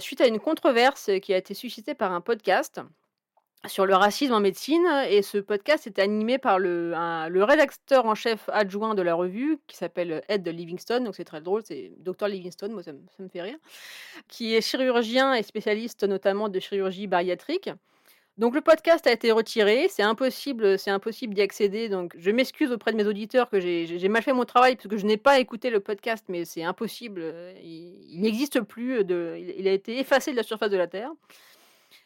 [0.01, 2.81] suite à une controverse qui a été suscitée par un podcast
[3.66, 4.87] sur le racisme en médecine.
[5.09, 6.94] Et ce podcast était animé par le,
[7.29, 11.05] le rédacteur en chef adjoint de la revue, qui s'appelle Ed Livingstone.
[11.05, 13.59] Donc c'est très drôle, c'est Dr Livingstone, moi ça me, fait rire.
[14.29, 17.70] Qui est chirurgien et spécialiste notamment de chirurgie bariatrique.
[18.38, 21.90] Donc le podcast a été retiré, c'est impossible, c'est impossible d'y accéder.
[21.90, 24.96] Donc je m'excuse auprès de mes auditeurs que j'ai mal fait mon travail parce que
[24.96, 27.22] je n'ai pas écouté le podcast, mais c'est impossible.
[27.62, 31.11] Il, n'existe plus, de, il a été effacé de la surface de la Terre.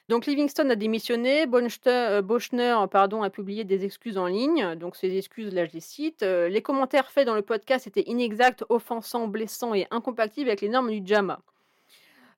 [0.09, 1.47] Donc Livingstone a démissionné,
[1.87, 5.81] euh, Boschner pardon, a publié des excuses en ligne, donc ces excuses, là je les
[5.81, 6.23] cite.
[6.23, 10.69] Euh, les commentaires faits dans le podcast étaient inexacts, offensants, blessants et incompatibles avec les
[10.69, 11.41] normes du JAMA.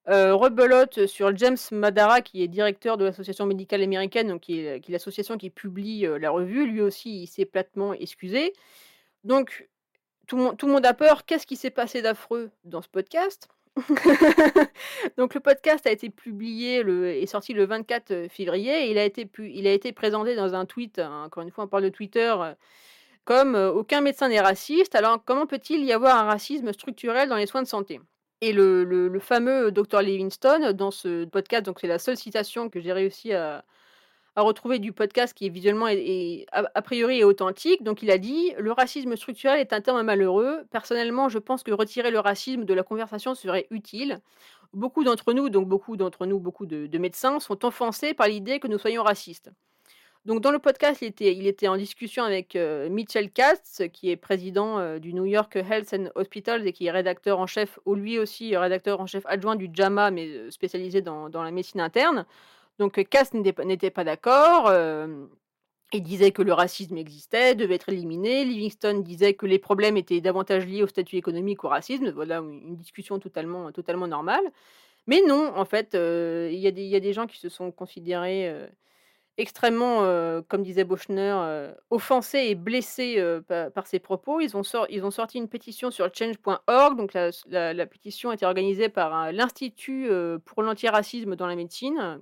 [0.09, 5.37] Euh, rebelote sur James Madara, qui est directeur de l'Association médicale américaine, qui est, l'association
[5.37, 6.67] qui publie la revue.
[6.67, 8.55] Lui aussi, il s'est platement excusé.
[9.25, 9.69] Donc,
[10.27, 11.27] tout le monde a peur.
[11.27, 13.49] Qu'est-ce qui s'est passé d'affreux dans ce podcast?
[15.17, 18.87] Donc le podcast a été publié le, est sorti le 24 euh, février.
[18.87, 21.65] Et il a été, il a été présenté dans un tweet, hein, encore une fois
[21.65, 22.55] on parle de Twitter, euh,
[23.25, 27.37] comme euh, aucun médecin n'est raciste, alors comment peut-il y avoir un racisme structurel dans
[27.37, 28.01] les soins de santé?
[28.41, 32.81] Et le, le fameux Dr Livingstone, dans ce podcast, donc c'est la seule citation que
[32.81, 33.65] j'ai réussi à,
[34.39, 37.83] à retrouver du podcast qui est visuellement et, a, priori est authentique.
[37.83, 40.61] Donc il a dit le racisme structurel est un terme malheureux.
[40.71, 44.21] Personnellement, je pense que retirer le racisme de la conversation serait utile.
[44.73, 48.69] Beaucoup d'entre nous, donc beaucoup d'entre nous, beaucoup de, médecins, sont offensés par l'idée que
[48.69, 49.51] nous soyons racistes.
[50.25, 54.11] Donc dans le podcast, il était, il était en discussion avec euh, Mitchell Katz, qui
[54.11, 57.81] est président euh, du New York Health and Hospitals et qui est rédacteur en chef,
[57.87, 61.51] ou lui aussi rédacteur en chef adjoint du JAMA, mais euh, spécialisé dans, dans la
[61.51, 62.25] médecine interne.
[62.79, 64.73] Donc Cass n'était pas d'accord.
[65.93, 68.45] il disait que le racisme existait, devait être éliminé.
[68.45, 72.11] Livingstone disait que les problèmes étaient davantage liés au statut économique qu'au racisme.
[72.11, 73.71] Voilà une discussion totalement,
[74.07, 74.45] normale.
[75.07, 78.55] Mais non, en fait, il y, a des gens qui se sont considérés
[79.39, 80.03] extrêmement,
[80.49, 84.41] comme disait Bochner, offensés et blessés par, ces propos.
[84.41, 86.97] Ils ont, sorti une pétition sur change.org.
[86.97, 90.11] Donc la, la, pétition été organisée par l'Institut
[90.45, 92.21] pour l'antiracisme dans la médecine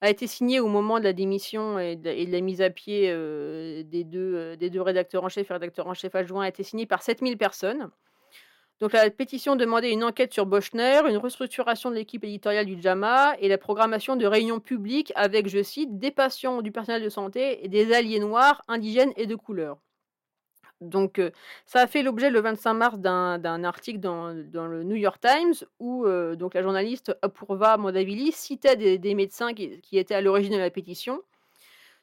[0.00, 4.04] a été signé au moment de la démission et de, la mise à pied des,
[4.04, 7.02] deux, des deux rédacteurs en chef et rédacteurs en chef adjoint a été signé par
[7.02, 7.90] 7000 personnes.
[8.80, 13.36] Donc la pétition demandait une enquête sur Boschner, une restructuration de l'équipe éditoriale du JAMA
[13.38, 17.64] et la programmation de réunions publiques avec, je cite, des patients du personnel de santé
[17.64, 19.78] et des alliés noirs, indigènes et de couleur.
[20.80, 21.20] Donc,
[21.66, 26.06] ça a fait l'objet le 25 mars d'un article dans, le New York Times où
[26.36, 31.22] donc la journaliste Apurva Modavili citait des, médecins qui, étaient à l'origine de la pétition.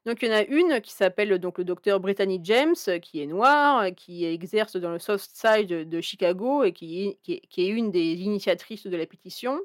[0.05, 3.27] Donc, il y en a une qui s'appelle donc le docteur Brittany James, qui est
[3.27, 8.13] noire, qui exerce dans le South Side de Chicago et qui, qui est une des
[8.21, 9.59] initiatrices de la pétition.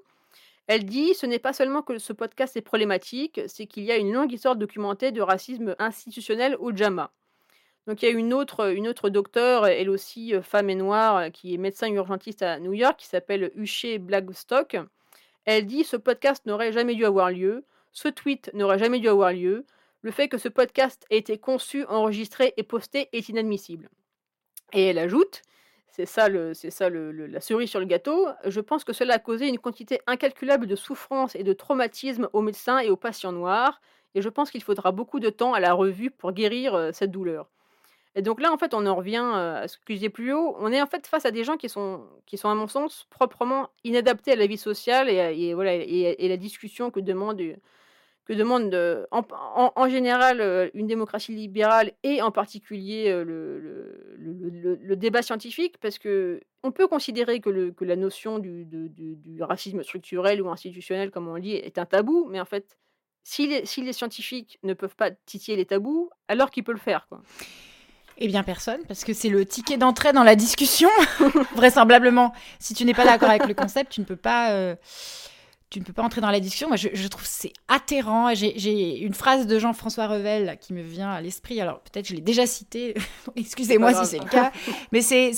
[0.66, 3.97] Elle dit Ce n'est pas seulement que ce podcast est problématique, c'est qu'il y a
[3.97, 7.12] une longue histoire documentée de racisme institutionnel au JAMA.
[7.87, 11.16] Donc il y a une autre, une autre docteure, elle aussi euh, femme et noire,
[11.16, 14.77] euh, qui est médecin urgentiste à New York, qui s'appelle Uche Blackstock.
[15.44, 19.33] Elle dit ce podcast n'aurait jamais dû avoir lieu, ce tweet n'aurait jamais dû avoir
[19.33, 19.64] lieu,
[20.03, 23.88] le fait que ce podcast ait été conçu, enregistré et posté est inadmissible.
[24.72, 25.42] Et elle ajoute,
[25.88, 29.14] c'est ça, le, c'est ça le, la cerise sur le gâteau, je pense que cela
[29.14, 33.33] a causé une quantité incalculable de souffrance et de traumatisme aux médecins et aux patients
[33.33, 33.81] noirs,
[34.16, 37.12] et je pense qu'il faudra beaucoup de temps à la revue pour guérir euh, cette
[37.12, 37.49] douleur.
[38.16, 40.57] Et donc là, en fait, on en revient à ce que je disais plus haut.
[40.59, 43.07] On est en fait face à des gens qui sont, qui sont à mon sens,
[43.11, 47.42] proprement inadaptés à la vie sociale et, voilà, et, la discussion que demande,
[48.24, 48.74] que demande
[49.11, 56.72] en, général une démocratie libérale et en particulier le, le, débat scientifique, parce que on
[56.72, 61.52] peut considérer que, que la notion du, du, racisme structurel ou institutionnel, comme on dit,
[61.52, 62.79] est un tabou, mais en fait,
[63.24, 66.81] si les, si les scientifiques ne peuvent pas titiller les tabous, alors qu'ils peuvent le
[66.81, 67.07] faire.
[67.09, 67.20] Quoi?
[68.18, 70.88] Eh bien, personne, parce que c'est le ticket d'entrée dans la discussion.
[71.55, 74.74] Vraisemblablement, si tu n'es pas d'accord avec le concept, tu ne peux pas, euh,
[75.68, 76.68] tu ne peux pas entrer dans la discussion.
[76.68, 78.35] Moi, je, je trouve c'est atterrant.
[78.35, 81.61] J'ai une phrase de Jean-François Revel qui me vient à l'esprit.
[81.61, 82.94] Alors, peut-être je l'ai déjà citée.
[83.37, 84.50] Excusez-moi si c'est le cas.
[84.92, 85.33] Mais c'est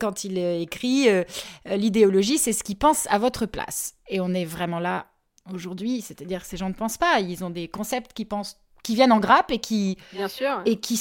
[0.00, 1.24] quand il écrit euh,
[1.66, 3.96] L'idéologie, c'est ce qui pense à votre place.
[4.08, 5.06] Et on est vraiment là
[5.52, 6.00] aujourd'hui.
[6.00, 7.20] C'est-à-dire que ces gens ne pensent pas.
[7.20, 10.60] Ils ont des concepts qui pensent qui viennent en grappe et qui Bien sûr.
[10.66, 11.00] et qui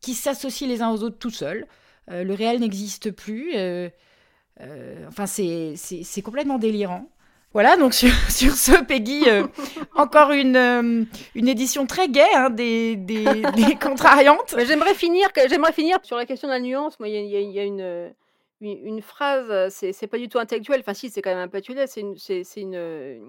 [0.00, 1.66] qui s'associent les uns aux autres tout seuls.
[2.10, 3.52] Euh, le réel n'existe plus.
[3.54, 3.88] Euh,
[4.60, 7.10] euh, enfin, c'est complètement délirant.
[7.54, 9.24] Voilà, donc sur, sur ce, Peggy,
[9.96, 14.54] encore une, une édition très gaie hein, des, des, des contrariantes.
[14.66, 15.28] J'aimerais finir,
[15.72, 16.96] finir sur la question de la nuance.
[17.00, 18.12] Il y, y, a une,
[18.60, 22.00] une, phrase, c'est pas du tout intellectuel, enfin si, c'est quand même un peu c'est
[22.00, 22.16] une,
[22.56, 23.22] une,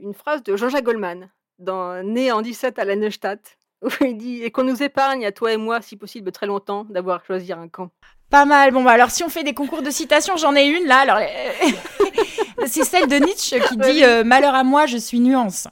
[0.00, 4.42] une, phrase de Jean-Jacques Goldman, dans, né en 17 à la Neustadt, où il dit
[4.42, 7.68] Et qu'on nous épargne, à toi et moi, si possible, très longtemps, d'avoir choisi un
[7.68, 7.90] camp.
[8.30, 8.72] Pas mal.
[8.72, 10.98] Bon, bah alors si on fait des concours de citations, j'en ai une là.
[10.98, 11.18] Alors,
[12.66, 15.66] c'est celle de Nietzsche qui dit euh, Malheur à moi, je suis nuance.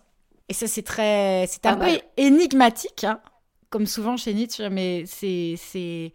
[0.48, 1.46] Et ça, c'est très.
[1.48, 3.20] C'est un peu énigmatique, hein,
[3.68, 6.12] comme souvent chez Nietzsche, mais c'est.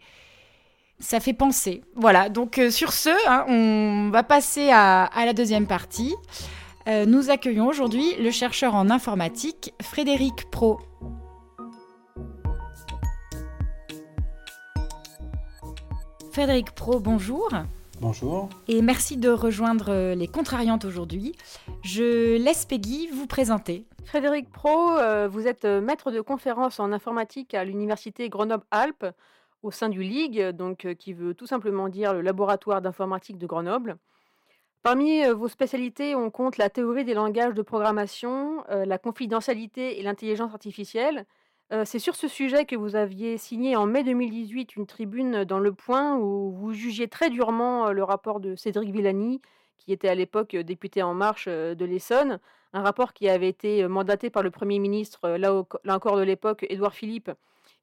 [0.98, 1.82] Ça fait penser.
[1.96, 6.14] Voilà, donc euh, sur ce, hein, on va passer à, à la deuxième partie.
[6.88, 10.78] Euh, nous accueillons aujourd'hui le chercheur en informatique Frédéric Pro.
[16.32, 17.50] Frédéric Pro, bonjour.
[18.00, 18.48] Bonjour.
[18.66, 21.34] Et merci de rejoindre euh, les Contrariantes aujourd'hui.
[21.82, 23.84] Je laisse Peggy vous présenter.
[24.06, 29.04] Frédéric Pro, euh, vous êtes euh, maître de conférence en informatique à l'université Grenoble-Alpes
[29.62, 33.98] au sein du LIG, donc, qui veut tout simplement dire le laboratoire d'informatique de Grenoble.
[34.82, 40.52] Parmi vos spécialités, on compte la théorie des langages de programmation, la confidentialité et l'intelligence
[40.52, 41.26] artificielle,
[41.84, 45.72] c'est sur ce sujet que vous aviez signé en mai 2018 une tribune dans Le
[45.72, 49.40] Point où vous jugiez très durement le rapport de Cédric Villani,
[49.78, 52.40] qui était à l'époque député En Marche de l'Essonne,
[52.74, 56.92] un rapport qui avait été mandaté par le Premier ministre, là, encore de l'époque, Édouard
[56.92, 57.30] Philippe,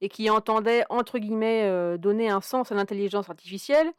[0.01, 3.91] et qui entendait, entre guillemets, donner un sens à l'intelligence artificielle.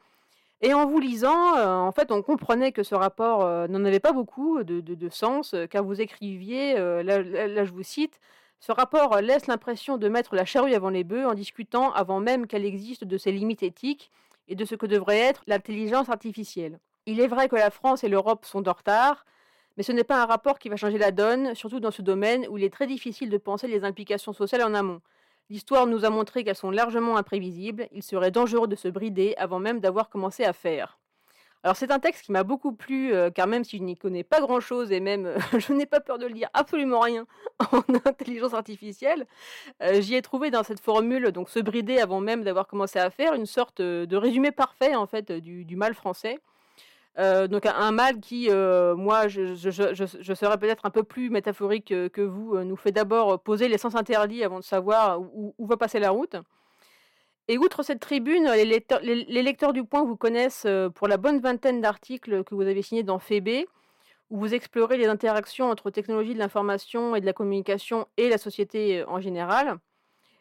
[0.62, 4.62] Et en vous lisant, en fait, on comprenait que ce rapport n'en avait pas beaucoup
[4.62, 8.20] de, sens, car vous écriviez, là je vous cite,
[8.60, 12.46] ce rapport laisse l'impression de mettre la charrue avant les bœufs en discutant avant même
[12.46, 14.10] qu'elle existe de ses limites éthiques
[14.48, 16.78] et de ce que devrait être l'intelligence artificielle.
[17.06, 19.24] Il est vrai que la France et l'Europe sont en retard,
[19.76, 22.46] mais ce n'est pas un rapport qui va changer la donne, surtout dans ce domaine
[22.50, 25.00] où il est très difficile de penser les implications sociales en amont.
[25.48, 29.58] L'histoire nous a montré qu'elles sont largement imprévisibles, il serait dangereux de se brider avant
[29.58, 30.99] même d'avoir commencé à faire.
[31.62, 34.24] Alors c'est un texte qui m'a beaucoup plu, euh, car même si je n'y connais
[34.24, 37.26] pas grand-chose et même euh, je n'ai pas peur de le dire absolument rien
[37.72, 39.26] en intelligence artificielle,
[39.82, 43.10] euh, j'y ai trouvé dans cette formule, donc se brider avant même d'avoir commencé à
[43.10, 46.38] faire, une sorte de résumé parfait en fait du, mal français.
[47.18, 52.76] donc un, mal qui, moi, je, serais peut-être un peu plus métaphorique que vous, nous
[52.76, 56.36] fait d'abord poser les sens interdits avant de savoir où va passer la route.
[57.50, 61.80] Et outre cette tribune, les lecteurs, du Point vous connaissent euh, pour la bonne vingtaine
[61.80, 63.66] d'articles que vous avez signés dans Fébé,
[64.30, 68.38] où vous explorez les interactions entre technologie de l'information et de la communication et la
[68.38, 69.80] société euh, en général.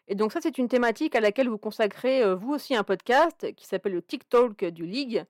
[0.06, 3.52] Et donc ça, c'est une thématique à laquelle vous consacrez euh, vous aussi un podcast
[3.56, 5.24] qui s'appelle le TikTok du League,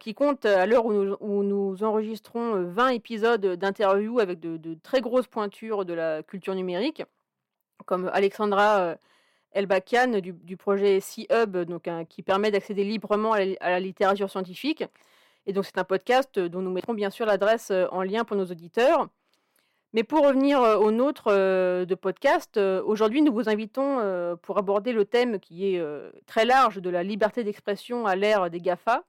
[0.00, 5.84] qui compte à l'heure où nous, enregistrons 20 épisodes d'interviews avec de, très grosses pointures
[5.84, 7.02] de la culture numérique,
[7.84, 8.96] comme Alexandra
[9.54, 14.84] Elbakian du, du projet C-Hub, donc, qui permet d'accéder librement à la, littérature scientifique.
[15.46, 18.36] Et donc c'est un podcast dont nous mettrons bien sûr l'adresse euh, en lien pour
[18.36, 19.08] nos auditeurs.
[19.92, 24.92] Mais pour revenir euh, au nôtre euh, de podcast, aujourd'hui nous vous invitons pour aborder
[24.92, 25.82] le thème qui est
[26.26, 29.04] très large de la liberté d'expression à l'ère des GAFA.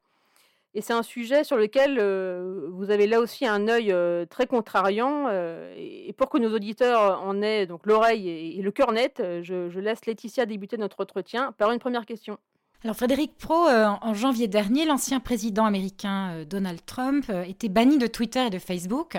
[0.78, 4.46] Et c'est un sujet sur lequel euh, vous avez là aussi un œil euh, très
[4.46, 5.28] contrariant.
[5.30, 9.80] Euh, et pour que nos auditeurs en aient donc l'oreille et, le cœur net, je,
[9.80, 12.38] laisse Laetitia débuter notre entretien par une première question.
[12.84, 18.46] Alors Frédéric Pro, en janvier dernier, l'ancien président américain Donald Trump était banni de Twitter
[18.46, 19.18] et de Facebook.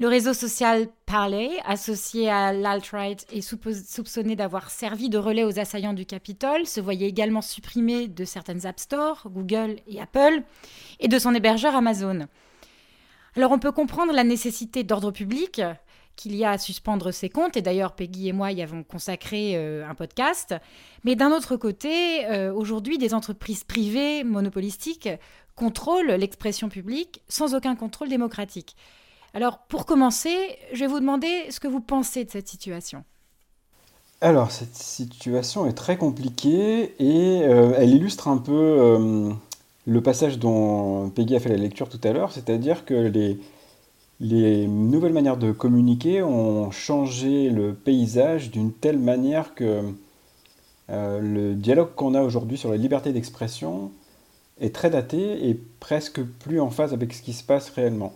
[0.00, 5.92] Le réseau social Parler, associé à l'alt-right et soupçonné d'avoir servi de relais aux assaillants
[5.92, 10.42] du Capitole, se voyait également supprimé de certaines App Store, Google et Apple,
[10.98, 12.26] et de son hébergeur Amazon.
[13.36, 15.62] Alors on peut comprendre la nécessité d'ordre public
[16.16, 19.52] qu'il y a à suspendre ses comptes, et d'ailleurs Peggy et moi y avons consacré
[19.54, 20.56] euh, un podcast,
[21.04, 25.08] mais d'un autre côté, euh, aujourd'hui des entreprises privées monopolistiques
[25.54, 28.74] contrôlent l'expression publique sans aucun contrôle démocratique.
[29.34, 33.02] Alors, pour commencer, je vais vous demander ce que vous pensez de cette situation.
[34.20, 39.32] Alors, cette situation est très compliquée et euh, elle illustre un peu euh,
[39.86, 43.40] le passage dont Peggy a fait la lecture tout à l'heure, c'est-à-dire que les,
[44.20, 49.82] les nouvelles manières de communiquer ont changé le paysage d'une telle manière que
[50.90, 53.90] euh, le dialogue qu'on a aujourd'hui sur la liberté d'expression
[54.60, 58.12] est très daté et presque plus en phase avec ce qui se passe réellement.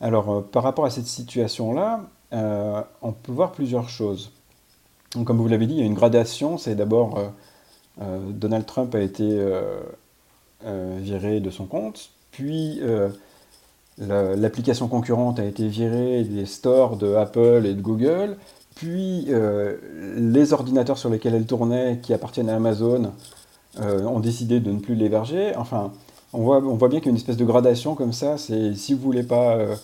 [0.00, 4.32] Alors, euh, par rapport à cette situation-là, euh, on peut voir plusieurs choses.
[5.24, 6.58] Comme vous l'avez dit, il y a une gradation.
[6.58, 7.18] C'est d'abord
[7.98, 9.40] Donald Trump a été
[10.62, 12.82] viré de son compte, puis
[13.96, 18.36] l'application concurrente a été virée des stores de Apple et de Google,
[18.76, 19.78] puis euh,
[20.16, 23.12] les ordinateurs sur lesquels elle tournait, qui appartiennent à Amazon,
[23.80, 25.56] euh, ont décidé de ne plus l'héberger.
[25.56, 25.92] Enfin,
[26.32, 28.38] on voit, on voit bien qu'il y a une espèce de gradation comme ça.
[28.38, 29.76] C'est si vous voulez pas, euh,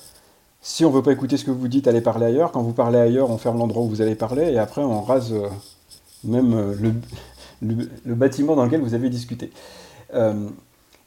[0.60, 2.52] si on veut pas écouter ce que vous dites, allez parler ailleurs.
[2.52, 5.34] Quand vous parlez ailleurs, on ferme l'endroit où vous allez parler et après on rase
[6.24, 6.94] même le,
[8.04, 9.50] le, bâtiment dans lequel vous avez discuté.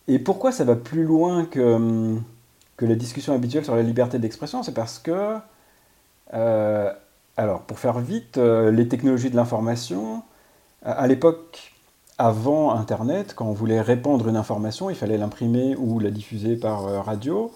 [0.07, 2.17] et pourquoi ça va plus loin que
[2.77, 5.37] que les discussions habituelles sur la liberté d'expression, c'est parce que,
[6.33, 6.93] euh,
[7.37, 10.23] alors pour faire vite, euh, les technologies de l'information,
[10.83, 11.73] à l'époque,
[12.17, 16.87] avant Internet, quand on voulait répandre une information, il fallait l'imprimer ou la diffuser par
[16.87, 17.51] euh, radio,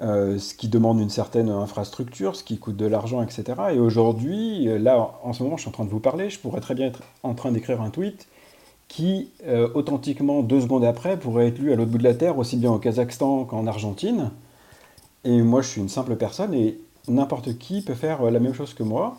[0.00, 3.44] ce qui demande une certaine infrastructure, ce qui coûte de l'argent, etc.
[3.74, 6.60] Et aujourd'hui, là, en ce moment, je suis en train de vous parler, je pourrais
[6.60, 8.26] très bien être en train d'écrire un tweet
[8.88, 9.28] qui,
[9.74, 12.72] authentiquement, deux secondes après, pourrait être lu à l'autre bout de la Terre, aussi bien
[12.72, 14.32] au Kazakhstan qu'en Argentine.
[15.24, 18.54] Et moi, je suis une simple personne et n'importe qui peut faire euh, la même
[18.54, 19.16] chose que moi.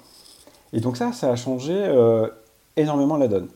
[0.73, 2.27] Et donc ça, ça a changé euh,
[2.75, 3.47] énormément la donne.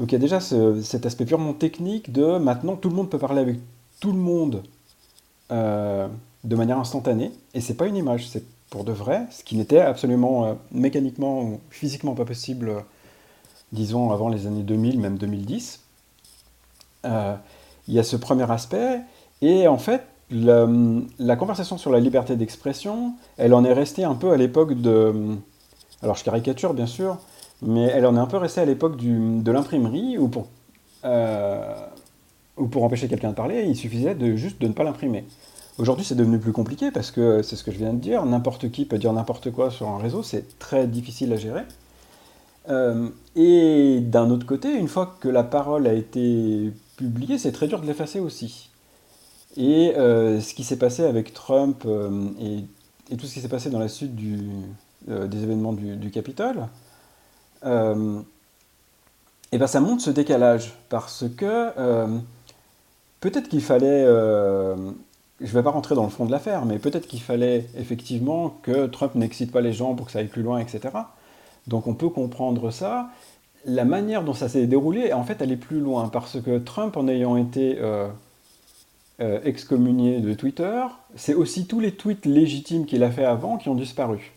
[0.00, 3.18] Donc il y a déjà cet aspect purement technique de maintenant tout le monde peut
[3.18, 3.58] parler avec
[4.00, 4.62] tout le monde
[5.52, 6.08] euh,
[6.42, 7.32] de manière instantanée.
[7.52, 11.60] Et c'est pas une image, c'est pour de vrai, ce qui n'était absolument mécaniquement ou
[11.68, 12.82] physiquement pas possible,
[13.72, 15.80] disons, avant les années 2000, même 2010.
[17.04, 17.10] il
[17.88, 19.00] y a ce premier aspect.
[19.42, 24.30] Et en fait, la, conversation sur la liberté d'expression, elle en est restée un peu
[24.32, 25.36] à l'époque de...
[26.02, 27.18] Alors je caricature bien sûr,
[27.62, 30.48] mais elle en est un peu restée à l'époque de l'imprimerie où pour,
[31.04, 31.74] euh,
[32.70, 35.24] pour empêcher quelqu'un de parler, il suffisait de juste de ne pas l'imprimer.
[35.78, 38.70] Aujourd'hui c'est devenu plus compliqué parce que c'est ce que je viens de dire, n'importe
[38.70, 41.62] qui peut dire n'importe quoi sur un réseau, c'est très difficile à gérer.
[42.68, 47.66] Euh, et d'un autre côté, une fois que la parole a été publiée, c'est très
[47.66, 48.70] dur de l'effacer aussi.
[49.56, 51.86] Et euh, ce qui s'est passé avec Trump
[52.40, 52.64] et,
[53.16, 56.68] tout ce qui s'est passé dans la suite des événements du, Capitole,
[57.64, 61.70] et ben ça montre ce décalage parce que
[63.20, 67.06] peut-être qu'il fallait, je ne vais pas rentrer dans le fond de l'affaire, mais peut-être
[67.06, 70.58] qu'il fallait effectivement que Trump n'excite pas les gens pour que ça aille plus loin,
[70.58, 70.88] etc.
[71.66, 73.10] Donc on peut comprendre ça.
[73.66, 76.96] La manière dont ça s'est déroulé, en fait, elle est plus loin parce que Trump,
[76.96, 78.08] en ayant été euh,
[79.44, 80.82] excommunié de Twitter,
[81.14, 84.32] c'est aussi tous les tweets légitimes qu'il a fait avant qui ont disparu.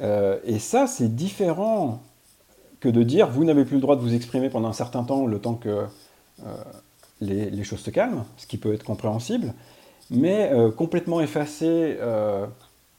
[0.00, 2.02] Euh, et ça, c'est différent
[2.80, 5.26] que de dire vous n'avez plus le droit de vous exprimer pendant un certain temps,
[5.26, 5.84] le temps que
[6.46, 6.54] euh,
[7.20, 9.52] les, choses se calment, ce qui peut être compréhensible,
[10.10, 11.98] mais complètement effacer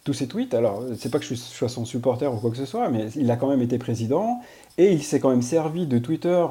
[0.03, 0.53] tous ces tweets.
[0.53, 3.31] Alors, c'est pas que je sois son supporter ou quoi que ce soit, mais il
[3.31, 4.41] a quand même été président
[4.77, 6.45] et il s'est quand même servi de Twitter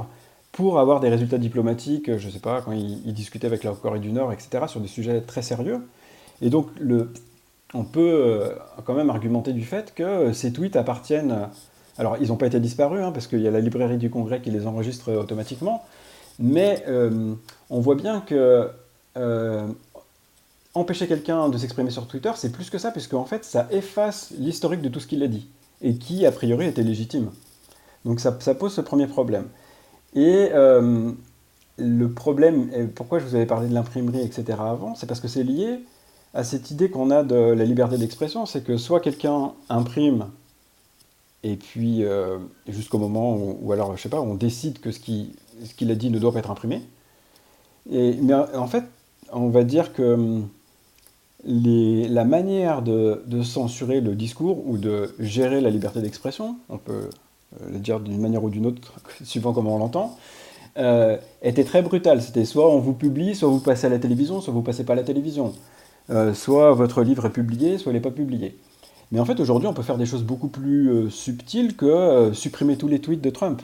[0.52, 4.10] pour avoir des résultats diplomatiques, je sais pas, quand il, discutait avec la Corée du
[4.10, 5.86] Nord, etc., sur des sujets très sérieux.
[6.40, 7.12] Et donc, le,
[7.74, 8.54] on peut euh,
[8.84, 11.48] quand même argumenter du fait que ces tweets appartiennent...
[11.98, 14.40] Alors, ils n'ont pas été disparus, hein, parce qu'il y a la librairie du Congrès
[14.40, 15.84] qui les enregistre automatiquement,
[16.38, 17.34] mais euh,
[17.70, 18.70] on voit bien que
[19.16, 19.66] euh,
[20.74, 24.32] empêcher quelqu'un de s'exprimer sur Twitter, c'est plus que ça, puisque en fait, ça efface
[24.38, 25.48] l'historique de tout ce qu'il a dit,
[25.82, 27.32] et qui, a priori, était légitime.
[28.04, 29.48] Donc ça, pose ce premier problème.
[30.14, 34.56] Et le problème, pourquoi je vous avais parlé de l'imprimerie, etc.
[34.60, 35.80] avant, c'est parce que c'est lié
[36.38, 40.28] à cette idée qu'on a de la liberté d'expression, c'est que soit quelqu'un imprime,
[41.42, 45.90] et puis euh, jusqu'au moment où, alors, je sais pas, on décide que ce qu'il
[45.90, 46.82] a dit ne doit pas être imprimé.
[47.90, 48.84] Et, mais en fait,
[49.32, 50.48] on va dire que hum,
[51.44, 57.10] la manière de, de, censurer le discours ou de gérer la liberté d'expression, on peut
[57.60, 58.92] euh, le dire d'une manière ou d'une autre,
[59.24, 60.16] suivant comment on l'entend,
[60.76, 62.22] euh, était très brutale.
[62.22, 64.92] C'était soit on vous publie, soit vous passez à la télévision, soit vous passez pas
[64.92, 65.52] à la télévision.
[66.10, 68.56] Euh, soit votre livre est publié, soit il n'est pas publié.
[69.12, 72.88] Mais en fait, aujourd'hui, on peut faire des choses beaucoup plus subtiles que supprimer tous
[72.88, 73.62] les tweets de Trump.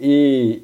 [0.00, 0.62] et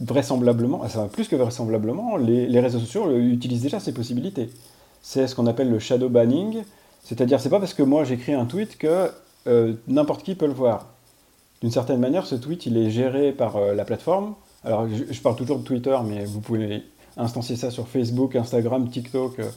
[0.00, 4.50] vraisemblablement, enfin, plus que vraisemblablement, les, réseaux sociaux utilisent déjà ces possibilités.
[5.02, 6.62] C'est ce qu'on appelle le shadow banning,
[7.04, 9.10] c'est-à-dire c'est pas parce que moi j'écris un tweet que
[9.46, 10.86] euh, n'importe qui peut le voir.
[11.62, 14.34] d'une certaine manière, ce tweet, il est géré par euh, la plateforme.
[14.64, 16.82] Alors, je, parle toujours de Twitter, mais vous pouvez
[17.20, 19.50] instancier ça sur Facebook, Instagram, TikTok, euh,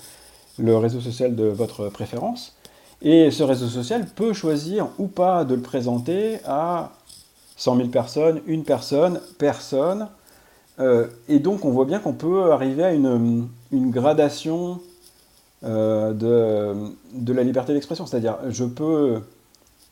[0.60, 2.56] le réseau social de votre préférence.
[3.02, 6.92] Et ce réseau social peut choisir ou pas de le présenter à
[7.58, 10.08] 100 000 personnes, une personne, personne.
[10.80, 14.80] Euh, et donc, on voit bien qu'on peut arriver à une, gradation
[15.64, 16.14] de,
[17.14, 18.06] de, la liberté d'expression.
[18.06, 19.22] C'est-à-dire, je peux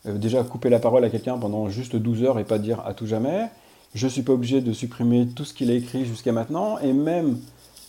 [0.07, 2.93] euh, déjà couper la parole à quelqu'un pendant juste 12 heures et pas dire à
[2.93, 3.49] tout jamais.
[3.93, 6.93] Je ne suis pas obligé de supprimer tout ce qu'il a écrit jusqu'à maintenant, et
[6.93, 7.38] même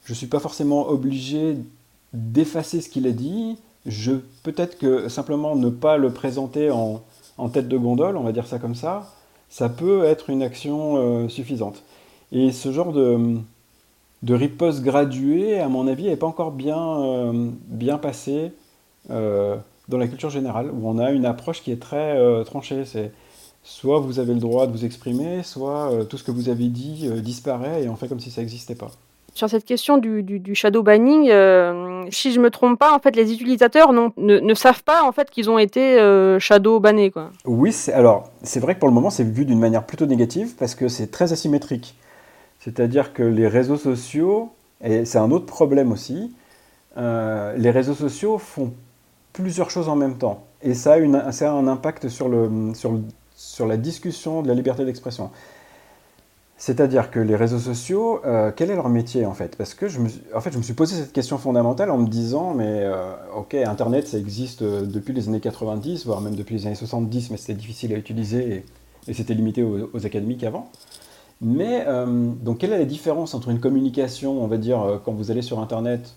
[0.04, 1.56] je ne suis pas forcément obligé
[2.12, 3.56] d'effacer ce qu'il a dit.
[3.86, 7.02] Je peut-être que simplement ne pas le présenter en,
[7.52, 9.12] tête de gondole, on va dire ça comme ça,
[9.48, 11.82] ça peut être une action euh, suffisante.
[12.30, 13.36] Et ce genre de,
[14.22, 18.52] de riposte graduée, à mon avis, n'est pas encore bien, euh, bien passé
[19.08, 22.84] dans la culture générale, où on a une approche qui est très euh, tranchée.
[22.84, 23.12] C'est
[23.62, 26.68] soit vous avez le droit de vous exprimer, soit euh, tout ce que vous avez
[26.68, 28.90] dit euh, disparaît et on fait comme si ça n'existait pas.
[29.34, 31.24] Sur cette question du, shadow banning,
[32.10, 35.48] si je me trompe pas, en fait, les utilisateurs ne, savent pas en fait qu'ils
[35.50, 35.96] ont été
[36.38, 37.10] shadow bannés.
[37.10, 37.30] Quoi.
[37.44, 40.74] Oui, alors c'est vrai que pour le moment c'est vu d'une manière plutôt négative parce
[40.74, 41.96] que c'est très asymétrique.
[42.60, 44.52] C'est-à-dire que les réseaux sociaux,
[44.84, 46.34] et c'est un autre problème aussi,
[46.96, 48.72] les réseaux sociaux font
[49.32, 50.44] plusieurs choses en même temps.
[50.62, 55.30] Et ça a, un impact sur, la discussion de la liberté d'expression.
[56.64, 59.56] C'est-à-dire que les réseaux sociaux, euh, quel est leur métier en fait?
[59.56, 62.06] Parce que je me, en fait, je me suis posé cette question fondamentale en me
[62.06, 66.54] disant, mais euh, ok, Internet, ça existe euh, depuis les années 90, voire même depuis
[66.54, 68.64] les années 70, mais c'était difficile à utiliser
[69.08, 70.70] et, c'était limité aux, académiques avant.
[71.40, 71.84] Mais
[72.40, 75.58] donc, quelle est la différence entre une communication, on va dire, quand vous allez sur
[75.58, 76.14] Internet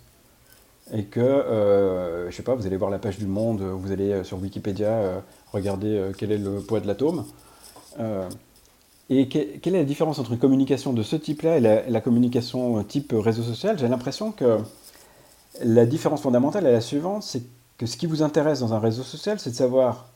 [0.94, 4.40] et que, je sais pas, vous allez voir la page du Monde, vous allez sur
[4.40, 7.26] Wikipédia regarder quel est le poids de l'atome.
[9.10, 13.14] Et quelle est la différence entre une communication de ce type-là et la, communication type
[13.16, 13.78] réseau social?
[13.78, 14.58] J'ai l'impression que
[15.64, 17.44] la différence fondamentale est la suivante, c'est
[17.78, 20.08] que ce qui vous intéresse dans un réseau social, c'est de savoir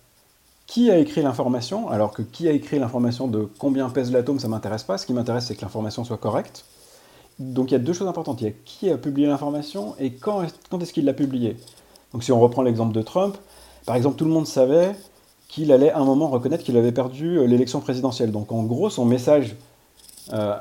[0.65, 4.47] qui a écrit l'information, alors que qui a écrit l'information de combien pèse l'atome, ça
[4.47, 4.97] ne m'intéresse pas.
[4.97, 6.65] Ce qui m'intéresse, c'est que l'information soit correcte
[7.39, 8.41] donc il y a deux choses importantes.
[8.41, 11.57] Il y a qui a publié l'information et quand, est-ce qu'il l'a publiée.
[12.13, 13.37] Donc si on reprend l'exemple de Trump,
[13.85, 14.95] par exemple, tout le monde savait
[15.49, 18.31] qu'il allait à un moment reconnaître qu'il avait perdu euh, l'élection présidentielle.
[18.31, 19.57] Donc en gros, son message
[20.31, 20.55] euh,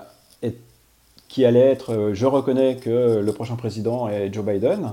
[1.29, 4.93] qui allait être euh, je reconnais que le prochain président est Joe Biden,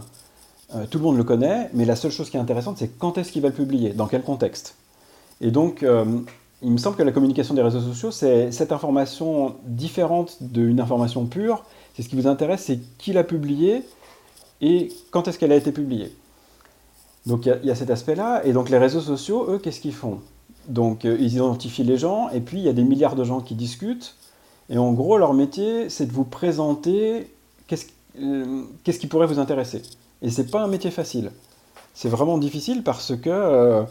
[0.92, 3.32] tout le monde le connaît, mais la seule chose qui est intéressante, c'est quand est-ce
[3.32, 4.76] qu'il va le publier, dans quel contexte.
[5.40, 5.86] Et donc,
[6.64, 11.28] il me semble que la communication des réseaux sociaux, c'est cette information différente d'une information
[11.28, 11.64] pure.
[11.96, 13.84] C'est ce qui vous intéresse, c'est qui l'a publiée
[14.60, 16.12] et quand est-ce qu'elle a été publiée.
[17.26, 18.46] Donc il y, a cet aspect-là.
[18.46, 20.20] Et donc les réseaux sociaux, eux, qu'est-ce qu'ils font?
[20.68, 23.42] Donc euh, ils identifient les gens et puis il y a des milliards de gens
[23.42, 24.16] qui discutent.
[24.70, 27.32] Et en gros, leur métier, c'est de vous présenter
[27.68, 27.86] qu'est-ce
[28.20, 29.82] euh, qui pourrait vous intéresser.
[30.22, 31.32] Et c'est pas un métier facile.
[31.94, 33.84] C'est vraiment difficile parce que euh,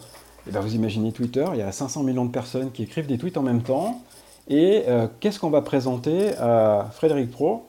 [0.45, 3.07] et eh bien vous imaginez Twitter, il y a 500 millions de personnes qui écrivent
[3.07, 4.03] des tweets en même temps.
[4.47, 7.65] Et euh, qu'est-ce qu'on va présenter à Frédéric Pro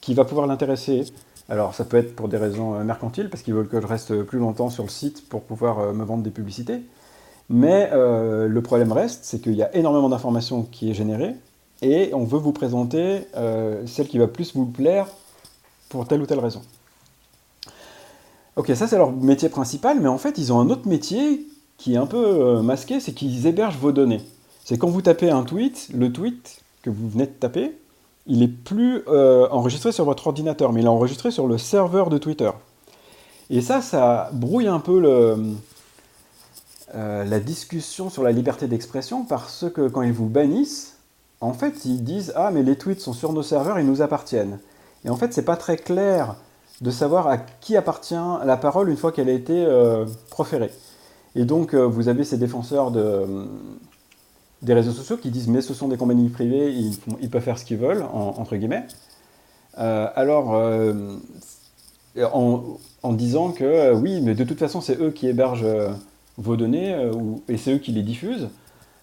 [0.00, 1.04] qui va pouvoir l'intéresser?
[1.48, 4.22] Alors ça peut être pour des raisons euh, mercantiles, parce qu'ils veulent que je reste
[4.22, 6.80] plus longtemps sur le site pour pouvoir euh, me vendre des publicités.
[7.48, 11.36] Mais le problème reste, c'est qu'il y a énormément d'informations qui est générée,
[11.80, 13.20] et on veut vous présenter
[13.86, 15.06] celle qui va plus vous plaire
[15.88, 16.62] pour telle ou telle raison.
[18.56, 21.94] Ok, ça c'est leur métier principal, mais en fait ils ont un autre métier qui
[21.94, 24.22] est un peu euh, masqué, c'est qu'ils hébergent vos données.
[24.64, 27.76] C'est quand vous tapez un tweet, le tweet que vous venez de taper,
[28.26, 32.10] il est plus euh, enregistré sur votre ordinateur, mais il est enregistré sur le serveur
[32.10, 32.50] de Twitter.
[33.50, 35.36] Et ça, ça brouille un peu euh,
[37.24, 40.96] la discussion sur la liberté d'expression parce que quand ils vous bannissent,
[41.40, 44.58] en fait, ils disent Ah, mais les tweets sont sur nos serveurs, ils nous appartiennent.
[45.04, 46.34] Et en fait, c'est pas très clair
[46.80, 48.14] de savoir à qui appartient
[48.44, 49.66] la parole une fois qu'elle a été
[50.30, 50.72] proférée.
[51.36, 52.90] Et donc, euh, vous avez ces défenseurs
[54.62, 57.64] des réseaux sociaux qui disent mais ce sont des compagnies privées, ils, peuvent faire ce
[57.64, 58.86] qu'ils veulent, entre guillemets.
[59.78, 61.16] Euh, alors, euh,
[62.32, 65.66] en, disant que oui, mais de toute façon, c'est eux qui hébergent
[66.38, 67.10] vos données
[67.48, 68.48] et c'est eux qui les diffusent.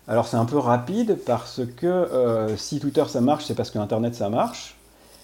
[0.08, 4.16] Alors, c'est un peu rapide parce que si Twitter ça marche, c'est parce que Internet
[4.16, 4.76] ça marche.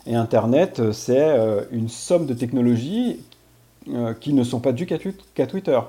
[0.05, 3.19] Et Internet, c'est une somme de technologies
[4.21, 5.79] qui ne sont pas dues qu'à Twitter.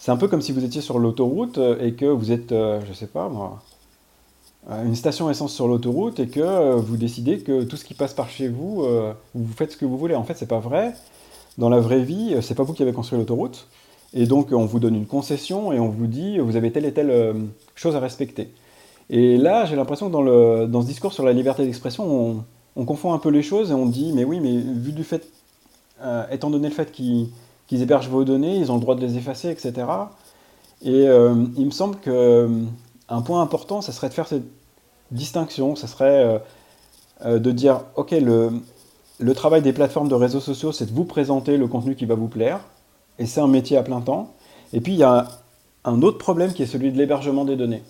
[0.00, 2.80] C'est un peu comme si vous étiez sur l'autoroute euh, et que vous êtes, euh,
[2.88, 3.62] je sais pas moi,
[4.68, 8.12] une station essence sur l'autoroute et que euh, vous décidez que tout ce qui passe
[8.12, 8.84] par chez vous,
[9.34, 10.14] vous faites ce que vous voulez.
[10.14, 10.94] En fait, c'est pas vrai.
[11.58, 13.66] Dans la vraie vie, c'est pas vous qui avez construit l'autoroute.
[14.12, 16.92] Et donc, on vous donne une concession et on vous dit, vous avez telle et
[16.92, 17.34] telle
[17.74, 18.52] chose à respecter.
[19.08, 22.44] Et là, j'ai l'impression que dans, le, dans ce discours sur la liberté d'expression, on,
[22.76, 25.26] on confond un peu les choses et on dit, mais oui, mais vu du fait,
[26.02, 27.28] euh, étant donné le fait qu'ils
[27.70, 29.72] hébergent vos données, ils ont le droit de les effacer, etc.
[30.82, 32.48] Et euh, il me semble que euh,
[33.10, 34.44] un point important, ça serait de faire cette
[35.10, 36.40] distinction, ça serait
[37.24, 41.66] de dire, ok, le, travail des plateformes de réseaux sociaux, c'est de vous présenter le
[41.66, 42.60] contenu qui va vous plaire,
[43.18, 44.34] et c'est un métier à plein temps.
[44.72, 45.26] Et puis il y a
[45.84, 47.82] un autre problème qui est celui de l'hébergement des données.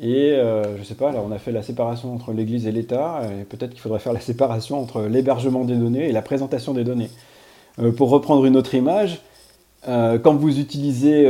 [0.00, 2.72] Et euh, je ne sais pas, là on a fait la séparation entre l'Église et
[2.72, 6.72] l'État, et peut-être qu'il faudrait faire la séparation entre l'hébergement des données et la présentation
[6.72, 7.10] des données.
[7.78, 9.20] Euh, pour reprendre une autre image,
[9.88, 11.26] euh, quand vous utilisez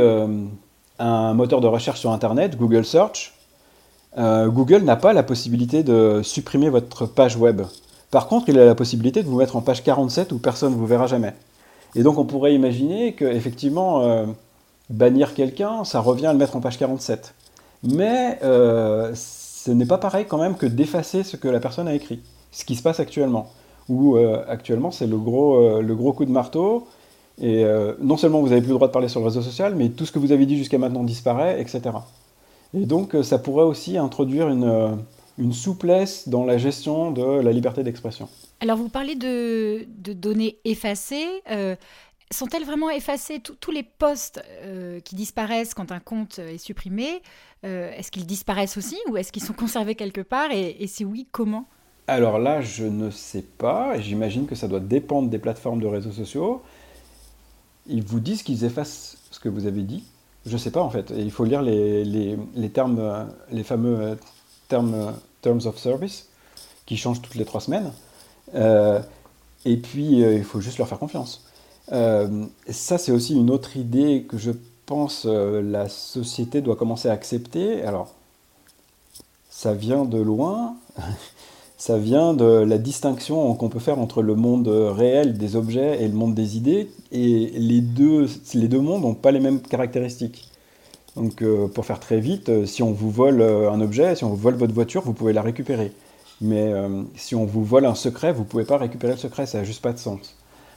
[0.99, 3.33] un moteur de recherche sur Internet, Google Search,
[4.15, 7.63] Google n'a pas la possibilité de supprimer votre page web.
[8.11, 10.77] Par contre, il a la possibilité de vous mettre en page 47 où personne ne
[10.77, 11.33] vous verra jamais.
[11.95, 14.27] Et donc on pourrait imaginer qu'effectivement,
[14.89, 17.33] bannir quelqu'un, ça revient à le mettre en page 47.
[17.83, 21.93] Mais euh, ce n'est pas pareil quand même que d'effacer ce que la personne a
[21.93, 22.21] écrit,
[22.51, 23.51] ce qui se passe actuellement.
[23.89, 26.87] Où euh, actuellement c'est le euh, le gros coup de marteau,
[27.41, 27.65] et
[27.99, 30.05] non seulement vous n'avez plus le droit de parler sur le réseau social, mais tout
[30.05, 31.81] ce que vous avez dit jusqu'à maintenant disparaît, etc.
[32.73, 34.97] Et donc ça pourrait aussi introduire une,
[35.39, 38.29] une souplesse dans la gestion de la liberté d'expression.
[38.59, 41.41] Alors vous parlez de, de données effacées
[42.33, 43.39] sont-elles vraiment effacées?
[43.39, 47.21] Tous les posts euh, qui disparaissent quand un compte est supprimé,
[47.65, 50.51] euh, est-ce qu'ils disparaissent aussi ou est-ce qu'ils sont conservés quelque part?
[50.51, 51.65] Et, si oui, comment?
[52.07, 53.97] Alors là, je ne sais pas.
[53.99, 56.61] J'imagine que ça doit dépendre des plateformes de réseaux sociaux.
[57.87, 60.03] Ils vous disent qu'ils effacent ce que vous avez dit.
[60.45, 61.13] Je ne sais pas en fait.
[61.15, 62.37] il faut lire les,
[62.73, 64.17] termes, les fameux
[64.67, 66.27] termes terms of service
[66.85, 67.91] qui changent toutes les trois semaines.
[68.55, 69.01] Euh,
[69.65, 71.45] et puis, il faut juste leur faire confiance.
[71.91, 74.51] Euh, ça, c'est aussi une autre idée que je
[74.85, 77.83] pense euh, la société doit commencer à accepter.
[77.83, 78.13] Alors,
[79.49, 80.75] ça vient de loin.
[81.77, 86.07] ça vient de la distinction qu'on peut faire entre le monde réel des objets et
[86.07, 86.89] le monde des idées.
[87.11, 90.49] Et les deux, les deux mondes n'ont pas les mêmes caractéristiques.
[91.15, 94.35] Donc, euh, pour faire très vite, si on vous vole un objet, si on vous
[94.35, 95.91] vole votre voiture, vous pouvez la récupérer.
[96.41, 96.73] Mais
[97.15, 99.63] si on vous vole un secret, vous ne pouvez pas récupérer le secret, ça n'a
[99.63, 100.35] juste pas de sens.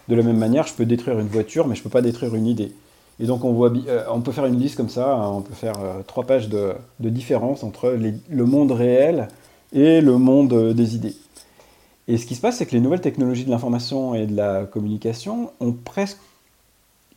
[0.09, 2.35] De la même manière, je peux détruire une voiture, mais je ne peux pas détruire
[2.35, 2.73] une idée.
[3.19, 5.55] Et donc on, voit, euh, on peut faire une liste comme ça, hein, on peut
[5.55, 7.97] faire euh, trois pages de, différence entre
[8.29, 9.29] le monde réel
[9.73, 11.15] et le monde euh, des idées.
[12.09, 14.65] Et ce qui se passe, c'est que les nouvelles technologies de l'information et de la
[14.65, 16.19] communication ont presque,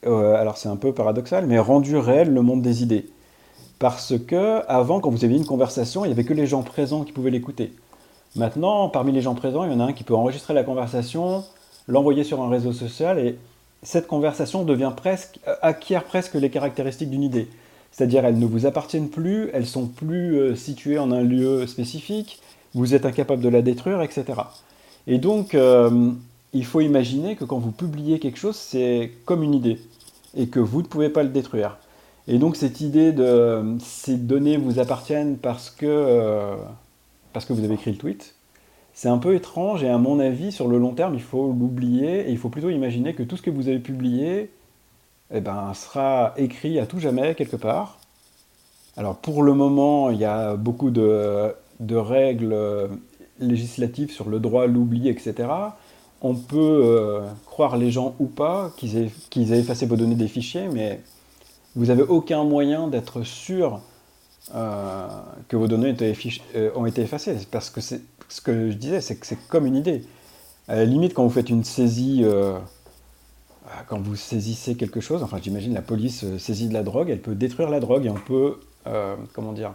[0.03, 3.05] alors c'est un peu paradoxal, mais rendu réel le monde des idées.
[3.77, 7.03] Parce que avant, quand vous aviez une conversation, il n'y avait que les gens présents
[7.03, 7.71] qui pouvaient l'écouter.
[8.35, 11.43] Maintenant, parmi les gens présents, il y en a un qui peut enregistrer la conversation,
[11.87, 13.37] l'envoyer sur un réseau social et
[13.81, 17.47] cette conversation devient presque, euh, acquiert presque les caractéristiques d'une idée.
[17.91, 22.39] C'est-à-dire elles ne vous appartiennent plus, elles sont plus euh, situées en un lieu spécifique,
[22.73, 24.25] vous êtes incapable de la détruire, etc.
[25.07, 26.11] Et donc, euh,
[26.53, 29.79] il faut imaginer que quand vous publiez quelque chose, c'est comme une idée,
[30.35, 31.77] et que vous ne pouvez pas le détruire.
[32.27, 36.55] Et donc cette idée de ces données vous appartiennent parce que,
[37.33, 38.35] parce que vous avez écrit le tweet,
[38.93, 42.27] c'est un peu étrange et à mon avis, sur le long terme, il faut l'oublier
[42.27, 44.51] et il faut plutôt imaginer que tout ce que vous avez publié
[45.33, 47.99] eh ben, sera écrit à tout jamais quelque part.
[48.97, 52.55] Alors pour le moment, il y a beaucoup de, règles
[53.39, 55.49] législatives sur le droit à l'oubli, etc.
[56.21, 60.67] On peut euh, croire les gens ou pas qu'ils aient, effacé vos données des fichiers,
[60.67, 60.99] mais
[61.75, 63.79] vous n'avez aucun moyen d'être sûr
[64.55, 65.07] euh,
[65.47, 65.95] que vos données
[66.55, 67.37] euh, ont été effacées.
[67.51, 70.03] Parce que ce que je disais, c'est que c'est comme une idée.
[70.67, 72.57] À la limite, quand vous faites une saisie, euh,
[73.87, 77.35] quand vous saisissez quelque chose, enfin j'imagine la police saisit de la drogue, elle peut
[77.35, 78.59] détruire la drogue et on peut,
[79.33, 79.73] comment dire,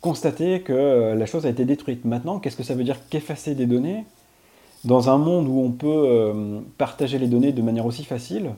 [0.00, 2.04] constater que la chose a été détruite.
[2.04, 4.04] Maintenant, qu'est-ce que ça veut dire qu'effacer des données?
[4.84, 6.34] Dans un monde où on peut
[6.78, 8.52] partager les données de manière aussi facile,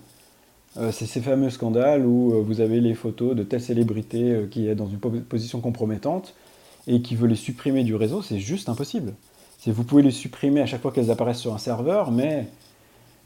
[0.77, 4.47] euh, c'est ces fameux scandales où euh, vous avez les photos de telle célébrité euh,
[4.49, 6.35] qui est dans une position compromettante
[6.89, 9.15] et qui veut les supprimer du réseau, c'est juste impossible.
[9.67, 12.49] Vous pouvez les supprimer à chaque fois qu'elles apparaissent sur un serveur, mais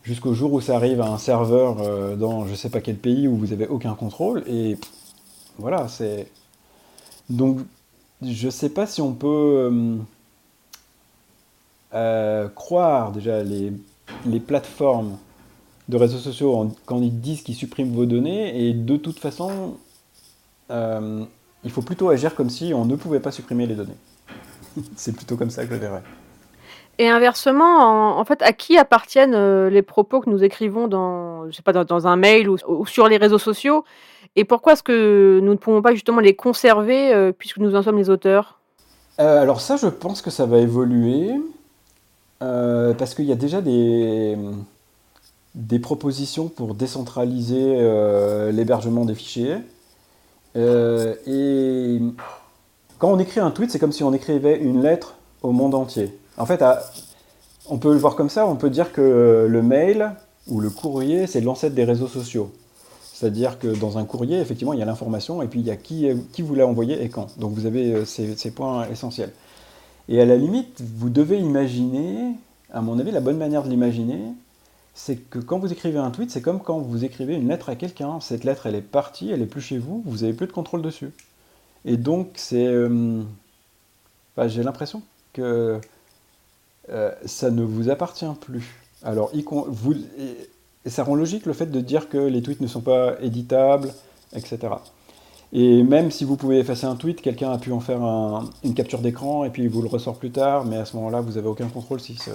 [0.03, 3.37] jusqu'au jour où ça arrive à un serveur dans je sais pas quel pays où
[3.37, 4.79] vous n'avez aucun contrôle, et
[5.59, 6.29] voilà, c'est...
[7.29, 7.59] Donc,
[8.23, 9.99] je ne sais pas si on peut
[12.55, 13.73] croire déjà les,
[14.27, 15.17] les plateformes
[15.89, 19.77] de réseaux sociaux quand ils disent qu'ils suppriment vos données, et de toute façon,
[20.71, 21.25] euh,
[21.65, 23.97] il faut plutôt agir comme si on ne pouvait pas supprimer les données.
[24.97, 26.03] C'est plutôt comme ça que je verrais.
[27.01, 31.55] Et inversement, en, fait, à qui appartiennent euh, les propos que nous écrivons dans, je
[31.55, 33.85] sais pas, dans, un mail ou, sur les réseaux sociaux?
[34.35, 37.83] Et pourquoi est-ce que nous ne pouvons pas justement les conserver euh, puisque nous en
[37.83, 38.59] sommes les auteurs?
[39.21, 41.31] Euh, alors ça, je pense que ça va évoluer,
[42.41, 44.37] parce qu'il y a déjà des,
[45.55, 47.79] des propositions pour décentraliser
[48.53, 49.59] l'hébergement des fichiers.
[50.57, 52.01] et
[52.99, 56.13] quand on écrit un tweet, c'est comme si on écrivait une lettre au monde entier.
[56.39, 56.63] En fait,
[57.69, 60.13] on peut le voir comme ça, on peut dire que le mail
[60.47, 62.53] ou le courrier, c'est l'ancêtre des réseaux sociaux.
[63.19, 65.77] C'est-à-dire que dans un courrier, effectivement, il y a l'information et puis il y a
[65.77, 67.37] qui, qui vous l'a envoyé et quand.
[67.39, 69.33] Donc vous avez euh, ces, points essentiels.
[70.09, 72.35] Et à la limite, vous devez imaginer,
[72.73, 74.21] à mon avis, la bonne manière de l'imaginer,
[74.95, 77.75] c'est que quand vous écrivez un tweet, c'est comme quand vous écrivez une lettre à
[77.75, 78.21] quelqu'un.
[78.21, 80.83] Cette lettre, elle est partie, elle est plus chez vous, vous n'avez plus de contrôle
[80.83, 81.11] dessus.
[81.85, 82.67] Et donc, c'est.
[82.67, 83.23] Euh,
[84.47, 85.81] j'ai l'impression que
[86.91, 88.81] euh, ça ne vous appartient plus.
[89.03, 89.31] Alors,
[90.87, 93.93] ça rend logique le fait de dire que les tweets ne sont pas éditables,
[94.35, 94.59] etc.
[95.53, 98.03] Et même si vous pouvez effacer un tweet, quelqu'un a pu en faire
[98.65, 101.21] une capture d'écran et puis il vous le ressort plus tard, mais à ce moment-là,
[101.21, 102.31] vous n'avez aucun contrôle si ce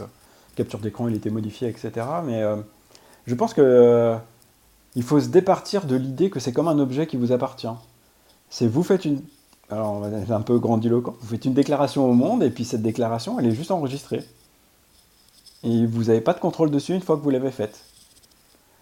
[0.56, 1.91] capture d'écran il était modifié, etc.
[2.26, 2.58] Mais euh,
[3.28, 4.16] je pense que euh,
[4.95, 7.68] il faut se départir de l'idée que c'est comme un objet qui vous appartient.
[8.49, 9.22] C'est vous faites une,
[9.70, 13.47] alors un peu grandiloquent, vous faites une déclaration au monde et puis cette déclaration, elle
[13.47, 14.24] est juste enregistrée.
[15.64, 17.86] Et vous n'avez pas de contrôle dessus une fois que vous l'avez faite.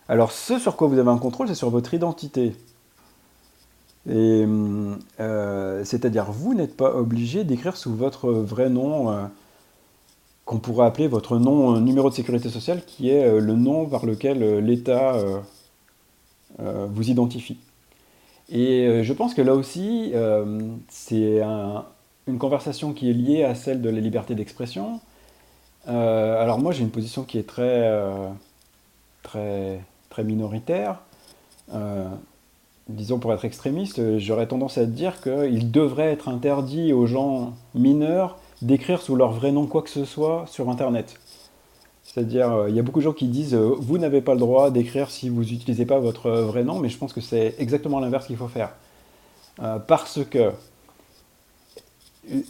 [0.09, 2.53] Alors ce sur quoi vous avez un contrôle, c'est sur votre identité.
[4.09, 4.45] Et
[5.19, 9.23] euh, c'est-à-dire vous n'êtes pas obligé d'écrire sous votre vrai nom, euh,
[10.45, 14.05] qu'on pourrait appeler votre nom euh, numéro de sécurité sociale, qui est le nom par
[14.05, 15.15] lequel l'État
[16.59, 17.57] vous identifie.
[18.49, 20.13] Et je pense que là aussi,
[20.89, 21.41] c'est
[22.27, 24.99] une conversation qui est liée à celle de la liberté d'expression.
[25.87, 27.91] Alors moi j'ai une position qui est très,
[29.23, 30.99] très très minoritaire,
[31.73, 32.05] euh,
[32.89, 38.37] disons pour être extrémiste, j'aurais tendance à dire qu'il devrait être interdit aux gens mineurs
[38.61, 41.15] d'écrire sous leur vrai nom quoi que ce soit sur Internet.
[42.03, 44.39] C'est-à-dire, euh, il y a beaucoup de gens qui disent euh, vous n'avez pas le
[44.39, 47.99] droit d'écrire si vous n'utilisez pas votre vrai nom, mais je pense que c'est exactement
[47.99, 48.71] l'inverse qu'il faut faire.
[49.87, 50.51] parce que,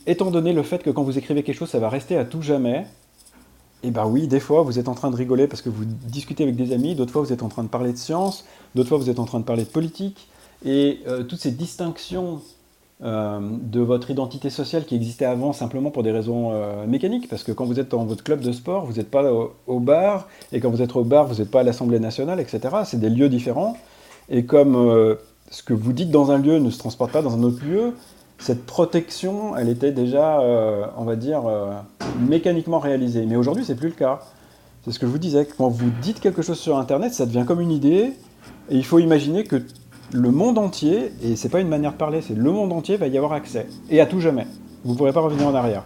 [0.07, 2.41] étant donné le fait que quand vous écrivez quelque chose, ça va rester à tout
[2.41, 2.88] jamais,
[3.84, 6.43] eh bien oui, des fois vous êtes en train de rigoler parce que vous discutez
[6.43, 8.97] avec des amis, d'autres fois vous êtes en train de parler de science, d'autres fois
[8.97, 10.27] vous êtes en train de parler de politique,
[10.65, 12.41] et euh, toutes ces distinctions
[13.03, 17.43] euh, de votre identité sociale qui existaient avant simplement pour des raisons euh, mécaniques, parce
[17.43, 19.23] que quand vous êtes dans votre club de sport, vous n'êtes pas
[19.65, 22.59] au, bar, et quand vous êtes au bar, vous n'êtes pas à l'Assemblée nationale, etc.
[22.86, 23.75] C'est des lieux différents,
[24.29, 25.17] et comme
[25.49, 27.93] ce que vous dites dans un lieu ne se transporte pas dans un autre lieu,
[28.42, 31.74] cette protection, elle était déjà, euh, on va dire, euh,
[32.28, 33.26] mécaniquement réalisée.
[33.28, 34.22] Mais aujourd'hui, c'est plus le cas.
[34.84, 35.48] C'est ce que je vous disais.
[35.58, 38.14] Quand vous dites quelque chose sur Internet, ça devient comme une idée,
[38.70, 39.62] et il faut imaginer que
[40.12, 43.08] le monde entier, et c'est pas une manière de parler, c'est le monde entier va
[43.08, 44.48] y avoir accès, et à tout jamais.
[44.84, 45.84] Vous ne pourrez pas revenir en arrière.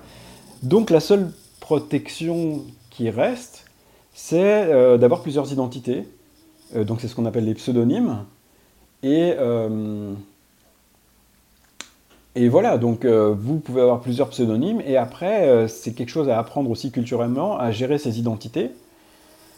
[0.63, 3.65] Donc la seule protection qui reste,
[4.13, 6.07] c'est euh, d'avoir plusieurs identités.
[6.73, 8.23] donc c'est ce qu'on appelle les pseudonymes.
[9.03, 9.35] Et
[12.37, 16.27] et voilà, donc euh, vous pouvez avoir plusieurs pseudonymes, et après, euh, c'est quelque chose
[16.27, 18.71] à apprendre aussi culturellement, à gérer ses identités.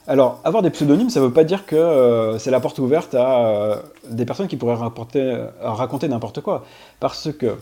[0.06, 3.16] Alors, avoir des pseudonymes, ça ne veut pas dire que euh, c'est la porte ouverte
[3.16, 6.66] à des personnes qui pourraient raconter n'importe quoi.
[7.00, 7.56] Parce que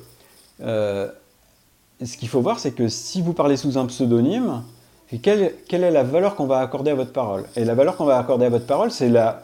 [0.60, 4.64] ce qu'il faut voir, c'est que si vous parlez sous un pseudonyme,
[5.24, 7.46] quelle, est la valeur qu'on va accorder à votre parole?
[7.56, 9.44] Et la valeur qu'on va accorder à votre parole, c'est la,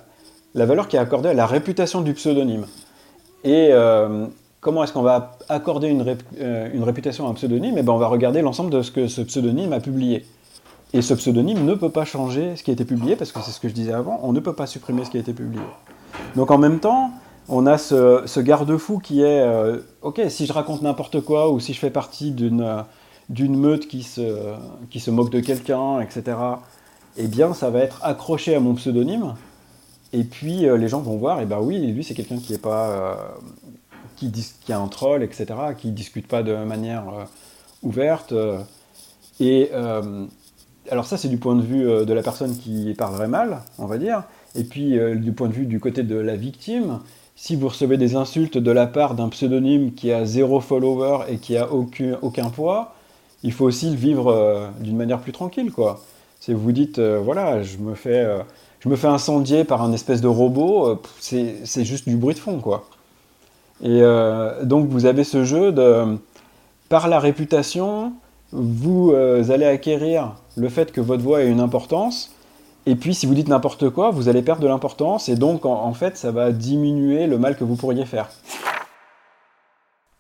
[0.54, 2.68] la valeur qui est accordée à la réputation du pseudonyme.
[3.46, 3.72] Et
[4.62, 6.06] comment est-ce qu'on va accorder une,
[6.40, 9.22] euh, réputation à un pseudonyme Eh ben, on va regarder l'ensemble de ce que ce
[9.22, 10.26] pseudonyme a publié.
[10.94, 13.52] Et ce pseudonyme ne peut pas changer ce qui a été publié, parce que c'est
[13.52, 15.64] ce que je disais avant, on ne peut pas supprimer ce qui a été publié.
[16.36, 17.12] Donc en même temps,
[17.50, 21.74] on a ce, garde-fou qui est, euh, ok, si je raconte n'importe quoi, ou si
[21.74, 22.86] je fais partie d'une
[23.30, 26.38] d'une meute qui se, moque de quelqu'un, etc.,
[27.16, 29.36] eh bien, ça va être accroché à mon pseudonyme.
[30.12, 32.52] Et puis, euh, les gens vont voir, et eh ben oui, lui, c'est quelqu'un qui
[32.52, 33.38] n'est pas,
[34.30, 35.46] qui, a un troll, etc.,
[35.78, 37.24] qui ne discute pas de manière euh,
[37.84, 38.32] ouverte.
[38.34, 38.60] Euh.
[39.40, 40.26] et euh,
[40.90, 43.98] alors ça, c'est du point de vue de la personne qui parlerait mal, on va
[43.98, 44.24] dire.
[44.56, 47.00] Et puis, du point de vue du côté de la victime,
[47.36, 51.38] si vous recevez des insultes de la part d'un pseudonyme qui a zéro follower et
[51.38, 52.96] qui a aucun, poids,
[53.44, 56.02] il faut aussi le vivre d'une manière plus tranquille, quoi.
[56.48, 58.28] Vous vous dites, voilà, je me fais,
[58.80, 62.60] je me fais incendier par un espèce de robot, c'est juste du bruit de fond,
[62.60, 62.90] quoi.
[63.84, 66.18] Et euh, donc vous avez ce jeu de,
[66.90, 68.14] par la réputation,
[68.52, 72.32] vous euh, allez acquérir le fait que votre voix ait une importance,
[72.86, 75.94] et puis si vous dites n'importe quoi, vous allez perdre de l'importance, et donc en,
[75.94, 78.30] fait ça va diminuer le mal que vous pourriez faire.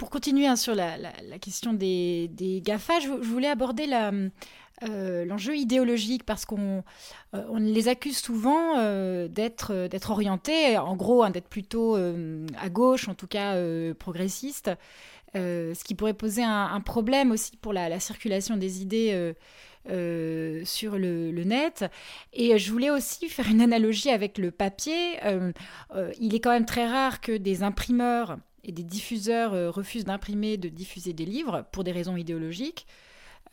[0.02, 0.98] Pour continuer hein, sur la,
[1.40, 2.32] question des,
[2.66, 3.86] GAFA, je, voulais aborder
[4.82, 6.84] euh, l'enjeu idéologique parce qu'on
[7.36, 13.14] euh, les accuse souvent euh, d'être orientés, en gros, hein, d'être plutôt à gauche, en
[13.14, 13.56] tout cas
[13.94, 14.72] progressiste,
[15.36, 19.36] ce qui pourrait poser un, problème aussi pour la, circulation des idées.
[20.66, 21.86] sur le, net.
[22.34, 25.20] Et je voulais aussi faire une analogie avec le papier.
[26.20, 30.58] il est quand même très rare que des imprimeurs et des diffuseurs euh, refusent d'imprimer,
[30.58, 32.86] de diffuser des livres pour des raisons idéologiques.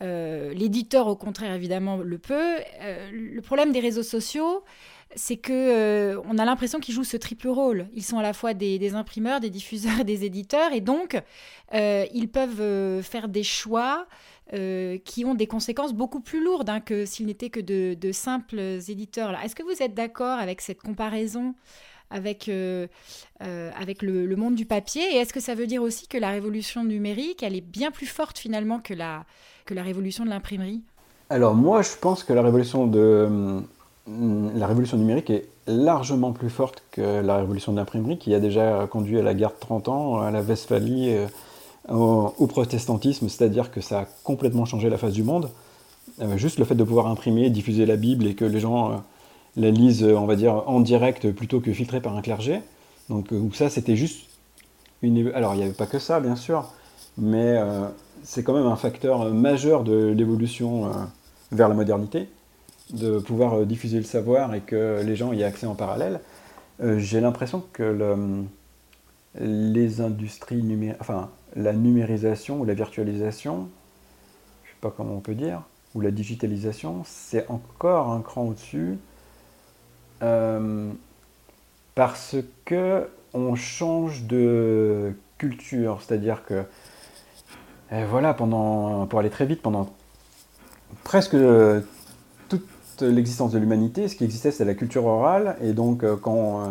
[0.01, 2.55] Euh, l'éditeur, au contraire, évidemment, le peut.
[2.81, 4.63] Euh, le problème des réseaux sociaux,
[5.15, 7.87] c'est que on a l'impression qu'ils jouent ce triple rôle.
[7.93, 11.19] Ils sont à la fois des, imprimeurs, des diffuseurs des éditeurs, et donc
[11.73, 14.07] ils peuvent faire des choix
[14.53, 19.35] qui ont des conséquences beaucoup plus lourdes hein, que s'ils n'étaient que de simples éditeurs.
[19.43, 21.55] Est-ce que vous êtes d'accord avec cette comparaison?
[22.11, 22.87] Avec, euh,
[23.43, 26.29] euh, avec le, monde du papier Et est-ce que ça veut dire aussi que la
[26.29, 29.25] révolution numérique, elle est bien plus forte finalement que la,
[29.65, 30.81] que la révolution de l'imprimerie?
[31.29, 33.61] Alors moi, je pense que la révolution, de,
[34.07, 38.87] la révolution numérique est largement plus forte que la révolution de l'imprimerie, qui a déjà
[38.87, 41.27] conduit à la guerre de 30 ans, à la Westphalie, euh,
[41.93, 45.49] au, protestantisme, c'est-à-dire que ça a complètement changé la face du monde.
[46.35, 49.03] juste le fait de pouvoir imprimer, diffuser la Bible et que les gens
[49.59, 52.61] la lise, on va dire, en direct plutôt que filtrée par un clergé.
[53.09, 54.27] Donc euh, ça, c'était juste
[55.01, 55.31] une...
[55.33, 56.71] Alors, il n'y avait pas que ça, bien sûr,
[57.17, 57.87] mais euh,
[58.23, 60.89] c'est quand même un facteur majeur de l'évolution euh,
[61.51, 62.29] vers la modernité,
[62.93, 66.21] de pouvoir diffuser le savoir et que les gens y aient accès en parallèle.
[66.81, 68.45] J'ai l'impression que
[69.35, 70.63] les industries
[71.01, 73.67] enfin, la numérisation ou la virtualisation,
[74.63, 78.43] je ne sais pas comment on peut dire, ou la digitalisation, c'est encore un cran
[78.43, 78.97] au-dessus
[80.21, 80.89] euh,
[81.95, 86.63] parce que on change de culture, c'est-à-dire que
[87.91, 89.89] eh, voilà, pendant, pour aller très vite, pendant
[91.03, 91.35] presque
[92.49, 96.61] toute l'existence de l'humanité, ce qui existait, c'est la culture orale, et donc euh, quand
[96.61, 96.65] euh,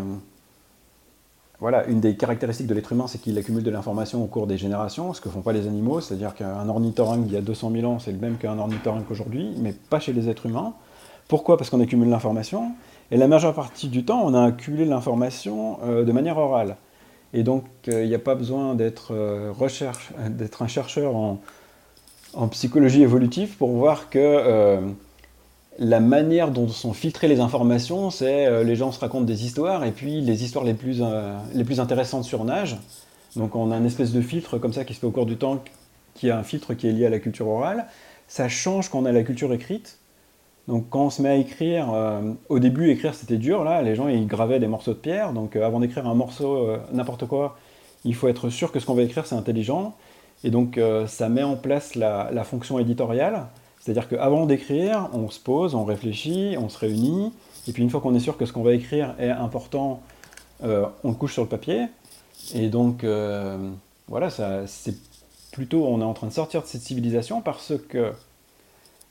[1.60, 4.58] voilà, une des caractéristiques de l'être humain, c'est qu'il accumule de l'information au cours des
[4.58, 7.90] générations, ce que font pas les animaux, c'est-à-dire qu'un ornithorynque il y a 200 000
[7.90, 10.74] ans, c'est le même qu'un ornithorynque aujourd'hui, mais pas chez les êtres humains.
[11.26, 11.56] Pourquoi?
[11.58, 12.72] Parce qu'on accumule l'information,
[13.10, 16.76] et la majeure partie du temps, on a accumulé l'information euh, de manière orale.
[17.32, 19.52] Et donc, euh, il n'y a pas besoin d'être euh,
[20.60, 21.38] un chercheur en,
[22.50, 24.78] psychologie évolutive pour voir que
[25.78, 29.92] la manière dont sont filtrées les informations, c'est les gens se racontent des histoires et
[29.92, 31.02] puis les histoires les plus,
[31.54, 32.76] les plus intéressantes surnagent.
[33.34, 35.36] Donc, on a un espèce de filtre comme ça qui se fait au cours du
[35.36, 35.64] temps,
[36.14, 37.86] qui a un filtre qui est lié à la culture orale.
[38.28, 39.98] Ça change quand on a la culture écrite.
[40.68, 43.94] Donc quand on se met à écrire, euh, au début écrire c'était dur, là les
[43.94, 47.26] gens ils gravaient des morceaux de pierre, donc euh, avant d'écrire un morceau, euh, n'importe
[47.26, 47.56] quoi,
[48.04, 49.96] il faut être sûr que ce qu'on va écrire c'est intelligent,
[50.44, 53.46] et donc ça met en place la, fonction éditoriale,
[53.80, 57.32] c'est-à-dire qu'avant d'écrire, on se pose, on réfléchit, on se réunit,
[57.66, 60.00] et puis une fois qu'on est sûr que ce qu'on va écrire est important,
[60.62, 61.86] on le couche sur le papier,
[62.54, 63.04] et donc
[64.06, 64.30] voilà,
[64.66, 64.94] c'est
[65.50, 68.12] plutôt, on est en train de sortir de cette civilisation parce que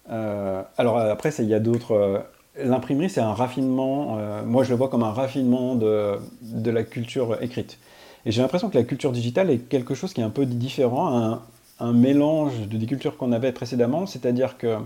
[0.10, 1.94] euh, alors après, il y a d'autres.
[1.94, 2.20] Euh,
[2.58, 4.18] l'imprimerie, c'est un raffinement.
[4.20, 6.20] Euh, moi, je le vois comme un raffinement de,
[6.66, 7.78] la culture écrite.
[8.26, 11.16] Et j'ai l'impression que la culture digitale est quelque chose qui est un peu différent,
[11.16, 11.42] un,
[11.80, 14.78] un mélange de des cultures qu'on avait précédemment, c'est-à-dire que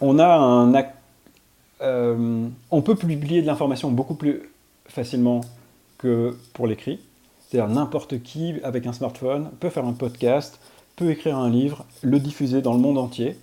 [0.00, 0.72] on a un
[2.70, 4.42] on peut publier de l'information beaucoup plus
[4.86, 5.42] facilement
[5.98, 6.98] que pour l'écrit.
[7.46, 10.58] C'est-à-dire n'importe qui avec un smartphone peut faire un podcast,
[10.96, 13.36] peut écrire un livre, le diffuser dans le monde entier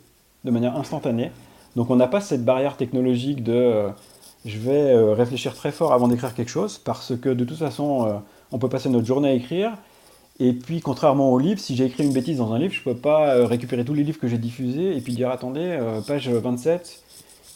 [0.43, 1.31] de manière instantanée.
[1.75, 3.89] Donc on n'a pas cette barrière technologique de euh,
[4.45, 8.07] je vais euh, réfléchir très fort avant d'écrire quelque chose, parce que de toute façon,
[8.07, 8.13] euh,
[8.51, 9.73] on peut passer notre journée à écrire.
[10.39, 12.93] Et puis, contrairement au livre, si j'ai écrit une bêtise dans un livre, je ne
[12.93, 15.77] peux pas récupérer tous les livres que j'ai diffusés et puis dire attendez,
[16.07, 16.99] page 27,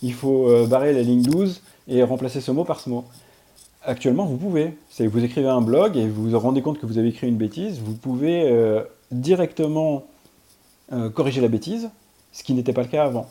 [0.04, 3.06] il faut barrer la ligne 12 et remplacer ce mot par ce mot.
[3.82, 4.78] Actuellement, vous pouvez.
[5.00, 7.80] Vous écrivez un blog et vous vous rendez compte que vous avez écrit une bêtise,
[7.80, 8.44] vous pouvez
[9.12, 10.06] directement
[10.94, 11.90] euh, corriger la bêtise,
[12.32, 13.28] ce qui n'était pas le cas avant.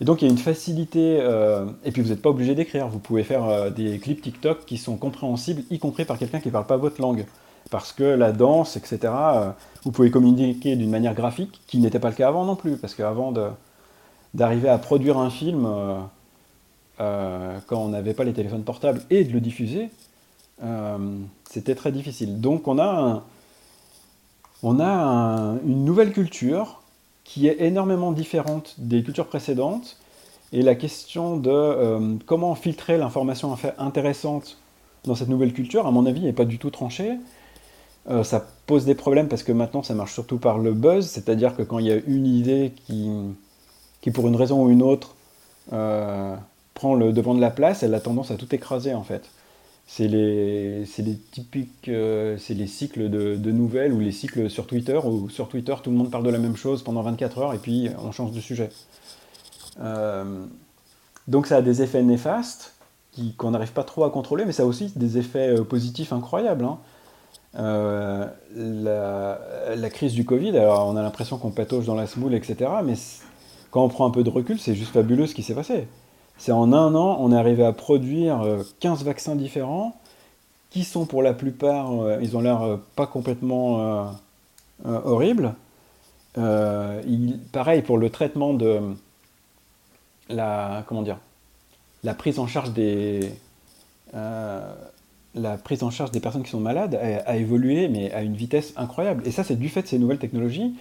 [0.00, 2.88] Et donc il y a une facilité, euh, et puis vous n'êtes pas obligé d'écrire,
[2.88, 6.48] vous pouvez faire euh, des clips TikTok qui sont compréhensibles, y compris par quelqu'un qui
[6.48, 7.26] ne parle pas votre langue.
[7.70, 9.12] Parce que la danse, etc.,
[9.82, 12.94] vous pouvez communiquer d'une manière graphique, qui n'était pas le cas avant non plus, parce
[12.94, 13.32] qu'avant
[14.34, 15.66] d'arriver à produire un film
[16.98, 19.88] quand on n'avait pas les téléphones portables et de le diffuser,
[21.48, 22.38] c'était très difficile.
[22.42, 23.22] Donc on a un,
[24.62, 26.82] on a une nouvelle culture
[27.24, 29.96] qui est énormément différente des cultures précédentes.
[30.52, 34.58] Et la question de euh, comment filtrer l'information intéressante
[35.04, 37.18] dans cette nouvelle culture, à mon avis, n'est pas du tout tranchée.
[38.22, 41.62] ça pose des problèmes parce que maintenant ça marche surtout par le buzz, c'est-à-dire que
[41.62, 43.10] quand il y a une idée qui,
[44.00, 45.14] qui pour une raison ou une autre,
[46.74, 49.30] prend le devant de la place, elle a tendance à tout écraser en fait.
[49.86, 50.86] C'est les,
[51.30, 51.90] typiques,
[52.38, 55.96] c'est les cycles de, nouvelles ou les cycles sur Twitter où sur Twitter tout le
[55.96, 58.70] monde parle de la même chose pendant 24 heures et puis on change de sujet.
[61.28, 62.74] donc ça a des effets néfastes
[63.36, 66.64] qu'on n'arrive pas trop à contrôler, mais ça a aussi des effets euh, positifs incroyables.
[66.64, 66.78] Hein.
[67.56, 68.26] Euh,
[68.56, 72.70] la, crise du Covid, alors on a l'impression qu'on patauge dans la semoule, etc.
[72.84, 72.94] Mais
[73.70, 75.86] quand on prend un peu de recul, c'est juste fabuleux ce qui s'est passé.
[76.38, 78.42] C'est en un an, on est arrivé à produire
[78.80, 79.98] 15 euh, vaccins différents,
[80.70, 84.12] qui sont pour la plupart, ils ont l'air pas complètement
[84.84, 85.54] horribles.
[86.34, 88.80] pareil pour le traitement de
[90.28, 91.18] la, comment dire,
[92.02, 93.30] la prise en charge des,
[94.14, 94.74] euh,
[95.34, 98.72] la prise en charge des personnes qui sont malades a, évolué, mais à une vitesse
[98.76, 99.26] incroyable.
[99.26, 100.74] Et ça, c'est du fait de ces nouvelles technologies.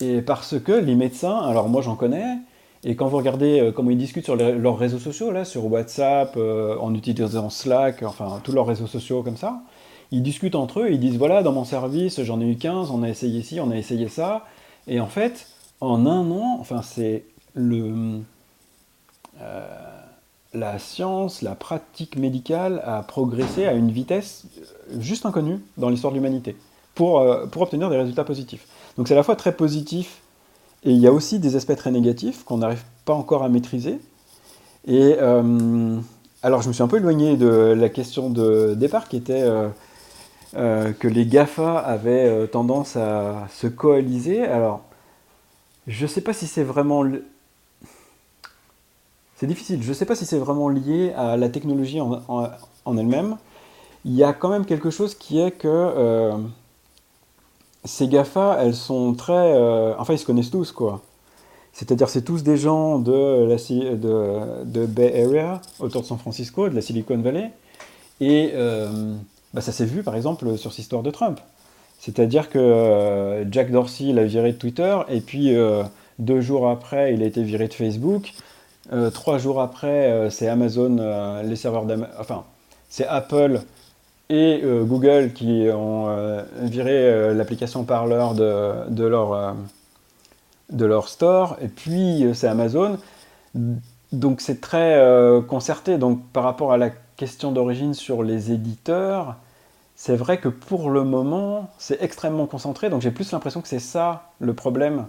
[0.00, 2.38] Et parce que les médecins, alors moi j'en connais,
[2.84, 6.34] et quand vous regardez euh, comment ils discutent sur leurs réseaux sociaux, là, sur WhatsApp,
[6.36, 9.62] euh, en utilisant Slack, enfin tous leurs réseaux sociaux comme ça,
[10.10, 13.02] ils discutent entre eux, ils disent voilà, dans mon service, j'en ai eu 15, on
[13.02, 14.44] a essayé ci, on a essayé ça.
[14.86, 15.48] Et en fait,
[15.80, 17.24] en un an, enfin c'est
[17.54, 18.20] le
[20.54, 26.12] la science, la pratique médicale a progressé à une vitesse euh, juste inconnue dans l'histoire
[26.12, 26.56] de l'humanité
[26.94, 28.66] pour, euh, pour obtenir des résultats positifs.
[28.96, 30.20] Donc c'est à la fois très positif
[30.84, 33.98] et il y a aussi des aspects très négatifs qu'on n'arrive pas encore à maîtriser.
[34.86, 35.98] Et euh,
[36.42, 39.44] alors je me suis un peu éloigné de la question de départ qui était
[40.54, 44.44] que les GAFA avaient tendance à se coaliser.
[44.44, 44.82] Alors
[45.86, 47.04] je ne sais pas si c'est vraiment
[49.36, 49.82] c'est difficile.
[49.82, 53.36] Je ne sais pas si c'est vraiment lié à la technologie en, elle-même.
[54.04, 56.36] Il y a quand même quelque chose qui est que euh,
[57.84, 59.32] ces GAFA, elles sont très...
[59.32, 61.02] Euh, enfin, ils se connaissent tous, quoi.
[61.72, 63.56] C'est-à-dire, c'est tous des gens de, la,
[64.64, 67.50] de, Bay Area, autour de San Francisco, de la Silicon Valley.
[68.20, 69.14] Et euh,
[69.52, 71.40] bah, ça s'est vu, par exemple, sur cette histoire de Trump.
[71.98, 75.56] C'est-à-dire que Jack Dorsey l'a viré de Twitter, et puis
[76.18, 78.34] deux jours après, il a été viré de Facebook.
[78.92, 81.86] Euh, trois jours après, euh, c'est Amazon, euh, les serveurs
[82.18, 82.44] enfin,
[82.90, 83.60] c'est Apple
[84.30, 89.54] et Google qui ont viré l'application Parler de, de, leur,
[90.70, 92.98] de leur store, et puis c'est Amazon.
[94.12, 94.98] Donc c'est très
[95.48, 95.98] concerté.
[95.98, 99.36] Donc par rapport à la question d'origine sur les éditeurs,
[99.94, 102.90] c'est vrai que pour le moment, c'est extrêmement concentré.
[102.90, 105.06] Donc j'ai plus l'impression que c'est ça le problème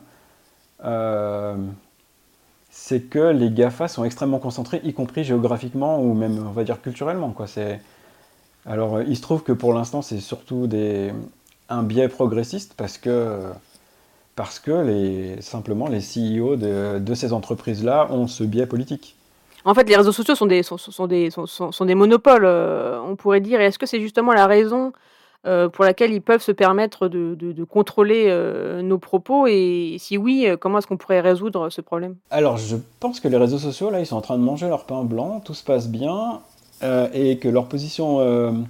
[2.78, 6.82] c'est que les GAFA sont extrêmement concentrés, y compris géographiquement ou même, on va dire,
[6.82, 7.32] culturellement.
[7.32, 7.48] Quoi.
[8.66, 11.12] Alors, euh, il se trouve que pour l'instant, c'est surtout des...
[11.70, 13.42] un biais progressiste parce que,
[14.36, 15.42] parce que les...
[15.42, 19.16] simplement les CEO de, ces entreprises-là ont ce biais politique.
[19.66, 23.42] En fait, les réseaux sociaux sont des, sont, des, sont, des monopoles, euh, on pourrait
[23.42, 23.60] dire.
[23.60, 24.94] Est-ce que c'est justement la raison
[25.48, 29.48] euh, pour laquelle ils peuvent se permettre de, contrôler euh, nos propos?
[29.48, 32.16] Et si oui, comment est-ce qu'on pourrait résoudre ce problème?
[32.30, 34.86] Alors, je pense que les réseaux sociaux, là, ils sont en train de manger leur
[34.86, 36.42] pain blanc, tout se passe bien,
[36.82, 38.66] et que leur position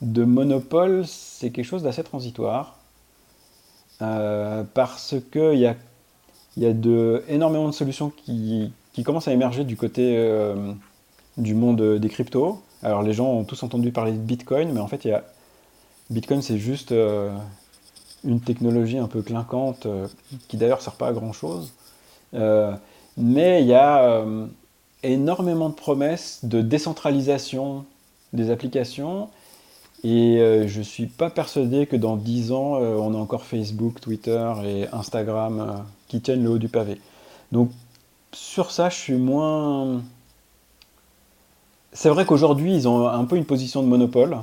[0.00, 2.78] de monopole, c'est quelque chose d'assez transitoire.
[3.98, 5.76] parce qu'il y a,
[6.56, 10.16] y a de, énormément de solutions qui, qui commencent à émerger du côté
[11.36, 12.60] du monde des cryptos.
[12.82, 15.22] Alors les gens ont tous entendu parler de Bitcoin, mais en fait y a
[16.12, 17.30] Bitcoin, c'est juste euh,
[18.24, 20.08] une technologie un peu clinquante, euh,
[20.48, 21.72] qui d'ailleurs ne sert pas à grand-chose.
[22.34, 22.74] Euh,
[23.16, 24.24] mais il y a
[25.02, 27.84] énormément de promesses de décentralisation
[28.32, 29.28] des applications.
[30.04, 34.52] Et je ne suis pas persuadé que dans 10 ans, on a encore Facebook, Twitter
[34.64, 37.00] et Instagram qui tiennent le haut du pavé.
[37.52, 37.70] Donc
[38.32, 40.02] sur ça, je suis moins...
[41.92, 44.38] C'est vrai qu'aujourd'hui, ils ont un peu une position de monopole.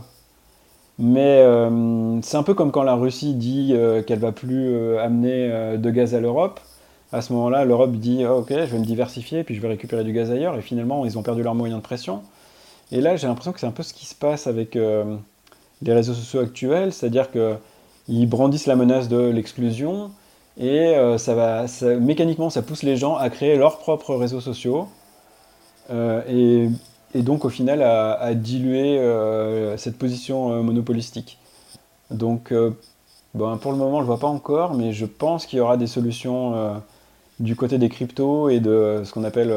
[0.99, 5.01] Mais euh, c'est un peu comme quand la Russie dit euh, qu'elle va plus euh,
[5.01, 6.59] amener de gaz à l'Europe.
[7.11, 10.03] À ce moment-là, l'Europe dit ah, Ok, je vais me diversifier, puis je vais récupérer
[10.03, 10.55] du gaz ailleurs.
[10.57, 12.21] Et finalement, ils ont perdu leurs moyens de pression.
[12.91, 16.13] Et là, j'ai l'impression que c'est un peu ce qui se passe avec les réseaux
[16.13, 20.11] sociaux actuels, c'est-à-dire qu'ils brandissent la menace de l'exclusion.
[20.59, 21.65] Et ça va,
[21.99, 24.87] mécaniquement, ça pousse les gens à créer leurs propres réseaux sociaux.
[25.91, 26.69] et
[27.13, 31.39] et donc au final à, diluer euh, cette position euh, monopolistique.
[32.11, 32.71] Donc euh,
[33.33, 35.77] bon, pour le moment je ne vois pas encore, mais je pense qu'il y aura
[35.77, 36.81] des solutions
[37.39, 39.53] du côté des cryptos et de ce qu'on appelle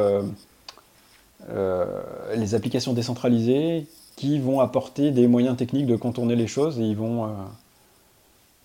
[2.36, 6.96] les applications décentralisées qui vont apporter des moyens techniques de contourner les choses et ils
[6.96, 7.28] vont,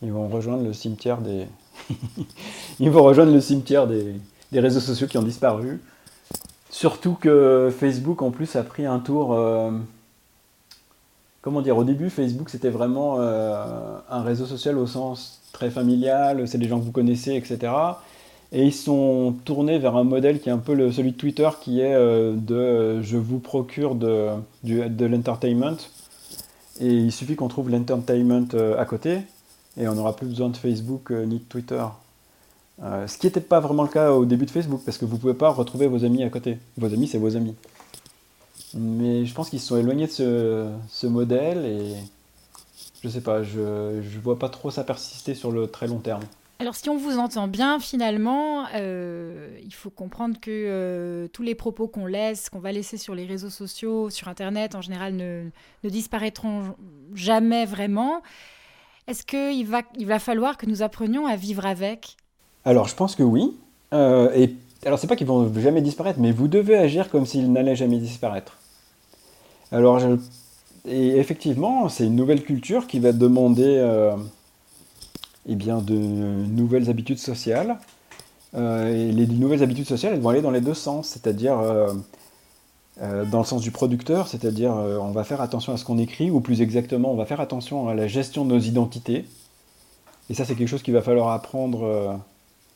[0.02, 1.48] Ils vont rejoindre le cimetière des.
[2.80, 4.16] Ils vont rejoindre le cimetière des,
[4.52, 5.82] des, réseaux sociaux qui ont disparu.
[6.70, 9.34] Surtout que Facebook en plus a pris un tour.
[9.34, 9.72] Euh,
[11.42, 16.48] comment dire Au début, Facebook c'était vraiment euh, un réseau social au sens très familial,
[16.48, 17.72] c'est des gens que vous connaissez, etc.
[18.52, 21.50] Et ils sont tournés vers un modèle qui est un peu le, celui de Twitter,
[21.62, 24.30] qui est euh, de je vous procure de,
[24.64, 25.78] de l'entertainment.
[26.80, 29.20] Et il suffit qu'on trouve l'entertainment à côté
[29.78, 31.84] et on n'aura plus besoin de Facebook euh, ni de Twitter.
[32.84, 35.16] Euh, ce qui n'était pas vraiment le cas au début de Facebook, parce que vous
[35.16, 36.58] ne pouvez pas retrouver vos amis à côté.
[36.78, 37.56] Vos amis, c'est vos amis.
[38.74, 41.96] Mais je pense qu'ils se sont éloignés de ce, modèle et
[43.04, 46.24] je sais pas, je ne vois pas trop ça persister sur le très long terme.
[46.60, 51.88] Alors si on vous entend bien, finalement, euh, il faut comprendre que tous les propos
[51.88, 55.50] qu'on laisse, qu'on va laisser sur les réseaux sociaux, sur Internet en général, ne,
[55.84, 56.76] ne disparaîtront
[57.14, 58.22] jamais vraiment.
[59.08, 62.18] Est-ce qu'il va, il va falloir que nous apprenions à vivre avec?
[62.66, 63.56] Alors, je pense que oui.
[63.94, 64.54] Euh, et
[64.86, 68.00] alors, c'est pas qu'ils vont jamais disparaître, mais vous devez agir comme s'ils n'allaient jamais
[68.00, 68.58] disparaître.
[69.72, 70.02] Alors,
[70.86, 74.16] et effectivement, c'est une nouvelle culture qui va demander euh,
[75.48, 77.78] eh bien, de nouvelles habitudes sociales.
[78.56, 81.94] Euh, et les nouvelles habitudes sociales, elles vont aller dans les deux sens, c'est-à-dire euh,
[83.02, 86.32] euh, dans le sens du producteur, c'est-à-dire on va faire attention à ce qu'on écrit,
[86.32, 89.26] ou plus exactement, on va faire attention à la gestion de nos identités.
[90.30, 92.20] Et ça, c'est quelque chose qu'il va falloir apprendre.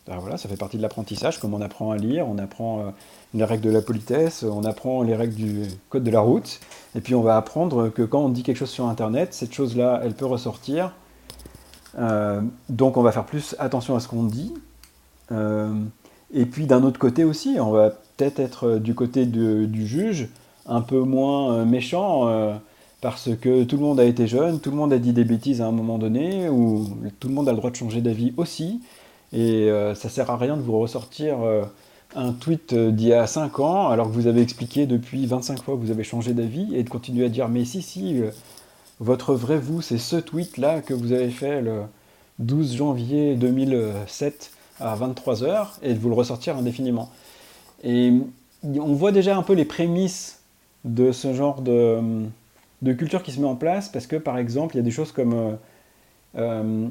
[0.07, 2.91] Ben voilà, ça fait partie de l'apprentissage, comme on apprend à lire, on apprend
[3.35, 6.59] les règles de la politesse, on apprend les règles du code de la route,
[6.95, 10.01] et puis on va apprendre que quand on dit quelque chose sur Internet, cette chose-là,
[10.03, 10.93] elle peut ressortir.
[12.69, 14.53] Donc on va faire plus attention à ce qu'on dit.
[15.31, 20.29] et puis d'un autre côté aussi, on va peut-être être euh, du côté du juge,
[20.67, 22.53] un peu moins euh, méchant, euh,
[23.01, 25.61] parce que tout le monde a été jeune, tout le monde a dit des bêtises
[25.61, 26.87] à un moment donné, ou
[27.19, 28.81] tout le monde a le droit de changer d'avis aussi,
[29.33, 31.37] et ça sert à rien de vous ressortir
[32.15, 35.75] un tweet d'il y a 5 ans, alors que vous avez expliqué depuis 25 fois
[35.77, 38.21] que vous avez changé d'avis, et de continuer à dire mais si, si,
[39.01, 41.81] votre vrai vous, c'est ce tweet-là que vous avez fait le
[42.37, 47.09] 12 janvier 2007 à 23h, et de vous le ressortir indéfiniment.
[47.83, 48.13] Et
[48.63, 50.39] on voit déjà un peu les prémices
[50.85, 52.27] de ce genre de,
[52.93, 55.11] culture qui se met en place, parce que par exemple, il y a des choses
[55.11, 55.51] comme euh,
[56.37, 56.87] euh,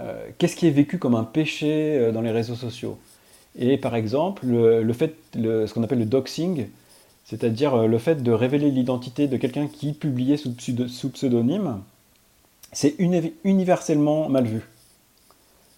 [0.00, 2.98] euh, qu'est-ce qui est vécu comme un péché dans les réseaux sociaux?
[3.56, 6.66] Et par exemple, le, fait, ce qu'on appelle le doxing,
[7.28, 10.54] c'est-à-dire le fait de révéler l'identité de quelqu'un qui publiait sous,
[10.88, 11.80] sous pseudonyme,
[12.72, 12.96] c'est
[13.44, 14.62] universellement mal vu.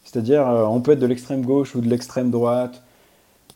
[0.05, 2.82] C'est-à-dire, on peut être de l'extrême gauche ou de l'extrême droite,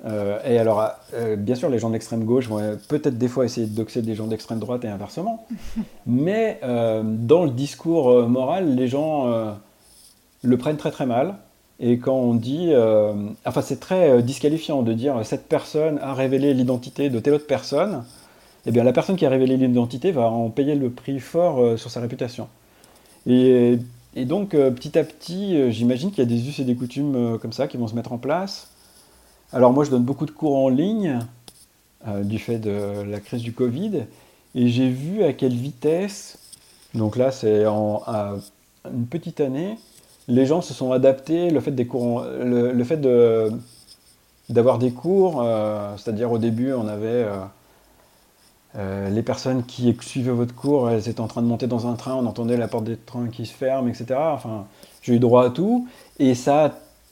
[0.04, 3.66] euh, et alors, euh, bien sûr, les gens d'extrême gauche vont peut-être des fois essayer
[3.66, 5.46] de doxer des gens d'extrême droite et inversement.
[6.06, 9.54] mais euh, dans le discours moral, les gens
[10.42, 11.36] le prennent très très mal.
[11.80, 12.72] Et quand on dit.
[13.44, 18.04] enfin, c'est très disqualifiant de dire cette personne a révélé l'identité de telle autre personne.
[18.66, 21.90] Eh bien, la personne qui a révélé l'identité va en payer le prix fort sur
[21.90, 22.48] sa réputation.
[23.26, 23.78] Et,
[24.16, 27.66] donc, petit à petit, j'imagine qu'il y a des us et des coutumes comme ça
[27.66, 28.68] qui vont se mettre en place.
[29.52, 31.18] Alors moi, je donne beaucoup de cours en ligne
[32.06, 34.02] euh, du fait de la crise du Covid,
[34.54, 36.38] et j'ai vu à quelle vitesse,
[36.92, 38.02] donc là c'est en
[38.92, 39.78] une petite année,
[40.28, 43.50] les gens se sont adaptés, le fait, le,
[44.48, 47.26] d'avoir des cours, euh, c'est-à-dire au début on avait
[48.76, 51.94] euh, les personnes qui suivaient votre cours, elles étaient en train de monter dans un
[51.94, 54.16] train, on entendait la porte des trains qui se ferme, etc.
[54.18, 54.66] Enfin,
[55.02, 55.86] j'ai eu droit à tout,
[56.18, 56.70] et ça a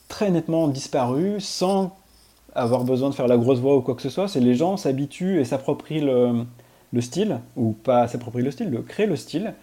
[0.09, 1.95] très nettement disparu sans
[2.55, 4.77] avoir besoin de faire la grosse voix ou quoi que ce soit, c'est les gens
[4.77, 6.45] s'habituent et s'approprient le,
[7.01, 9.55] style, ou pas s'approprient le style, de créer le style.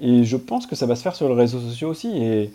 [0.00, 2.50] Et je pense que ça va se faire sur les réseaux sociaux aussi.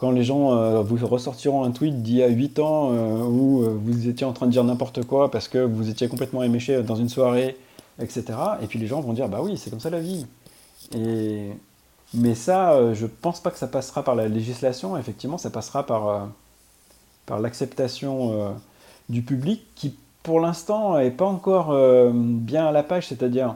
[0.00, 3.62] Quand les gens euh, vous ressortiront un tweet d'il y a 8 ans euh, où
[3.62, 6.82] euh, vous étiez en train de dire n'importe quoi parce que vous étiez complètement éméché
[6.82, 7.58] dans une soirée,
[8.00, 8.24] etc.
[8.62, 10.26] Et puis les gens vont dire bah oui, c'est comme ça la vie.
[10.94, 11.50] Et...
[12.12, 14.96] Mais ça, je pense pas que ça passera par la législation.
[14.96, 16.28] Effectivement, ça passera par,
[17.24, 18.56] par l'acceptation
[19.08, 19.94] du public qui,
[20.24, 21.72] pour l'instant, n'est pas encore
[22.12, 23.06] bien à la page.
[23.06, 23.54] C'est-à-dire,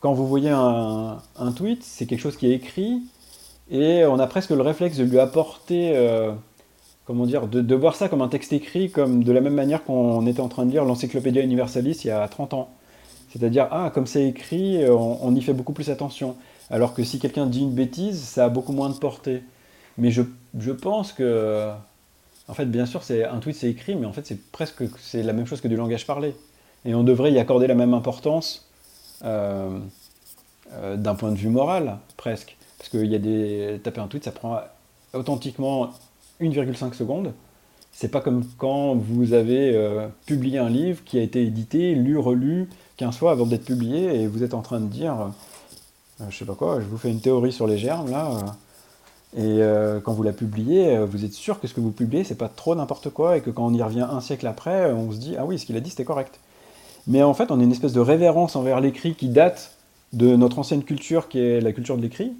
[0.00, 1.22] quand vous voyez un,
[1.56, 3.00] tweet, c'est quelque chose qui est écrit,
[3.70, 6.32] et on a presque le réflexe de lui apporter, euh,
[7.06, 10.26] comment dire, de, voir ça comme un texte écrit, comme de la même manière qu'on
[10.26, 12.70] était en train de lire l'Encyclopédia Universalis il y a 30 ans.
[13.30, 16.36] C'est-à-dire, ah, comme c'est écrit, on, y fait beaucoup plus attention.
[16.70, 19.42] Alors que si quelqu'un dit une bêtise, ça a beaucoup moins de portée.
[19.98, 20.22] Mais je,
[20.58, 21.70] je pense que
[22.48, 25.22] en fait, bien sûr, c'est un tweet, c'est écrit, mais en fait, c'est presque c'est
[25.22, 26.34] la même chose que du langage parlé.
[26.84, 28.70] Et on devrait y accorder la même importance
[29.24, 29.78] euh,
[30.72, 32.56] euh, d'un point de vue moral, presque.
[32.78, 33.80] Parce qu'il y a des.
[33.82, 34.60] Taper un tweet, ça prend
[35.12, 35.90] authentiquement
[36.40, 37.32] 1,5 secondes.
[37.92, 42.16] C'est pas comme quand vous avez euh, publié un livre qui a été édité, lu,
[42.16, 42.68] relu
[42.98, 45.32] 15 fois avant d'être publié et vous êtes en train de dire,
[46.20, 48.30] euh, je sais pas quoi, je vous fais une théorie sur les germes là.
[49.36, 52.34] euh, et quand vous la publiez, vous êtes sûr que ce que vous publiez, c'est
[52.34, 55.18] pas trop n'importe quoi et que quand on y revient un siècle après, on se
[55.18, 56.40] dit, ah oui, ce qu'il a dit, c'était correct.
[57.06, 59.72] Mais en fait, on a une espèce de révérence envers l'écrit qui date
[60.12, 62.32] de notre ancienne culture, qui est la culture de l'écrit,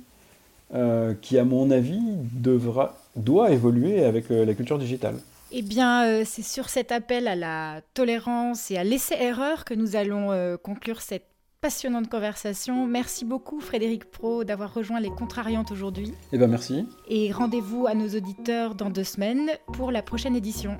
[0.74, 5.16] euh, qui, à mon avis, devra, doit évoluer avec euh, la culture digitale.
[5.50, 9.96] Eh bien, euh, c'est sur cet appel à la tolérance et à l'essai-erreur que nous
[9.96, 11.24] allons conclure cette
[11.62, 12.86] passionnante conversation.
[12.86, 16.12] Merci beaucoup Frédéric Pro d'avoir rejoint les Contrariantes aujourd'hui.
[16.32, 16.86] Eh ben merci.
[17.08, 20.78] Et rendez-vous à nos auditeurs dans deux semaines pour la prochaine édition.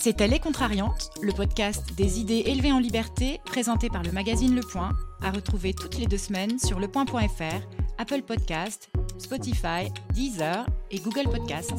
[0.00, 4.62] C'était Les Contrariantes, le podcast des idées élevées en liberté présenté par le magazine Le
[4.62, 7.60] Point, à retrouver toutes les deux semaines sur lepoint.fr,
[7.98, 11.74] Apple Podcast, Spotify, Deezer et Google Podcast.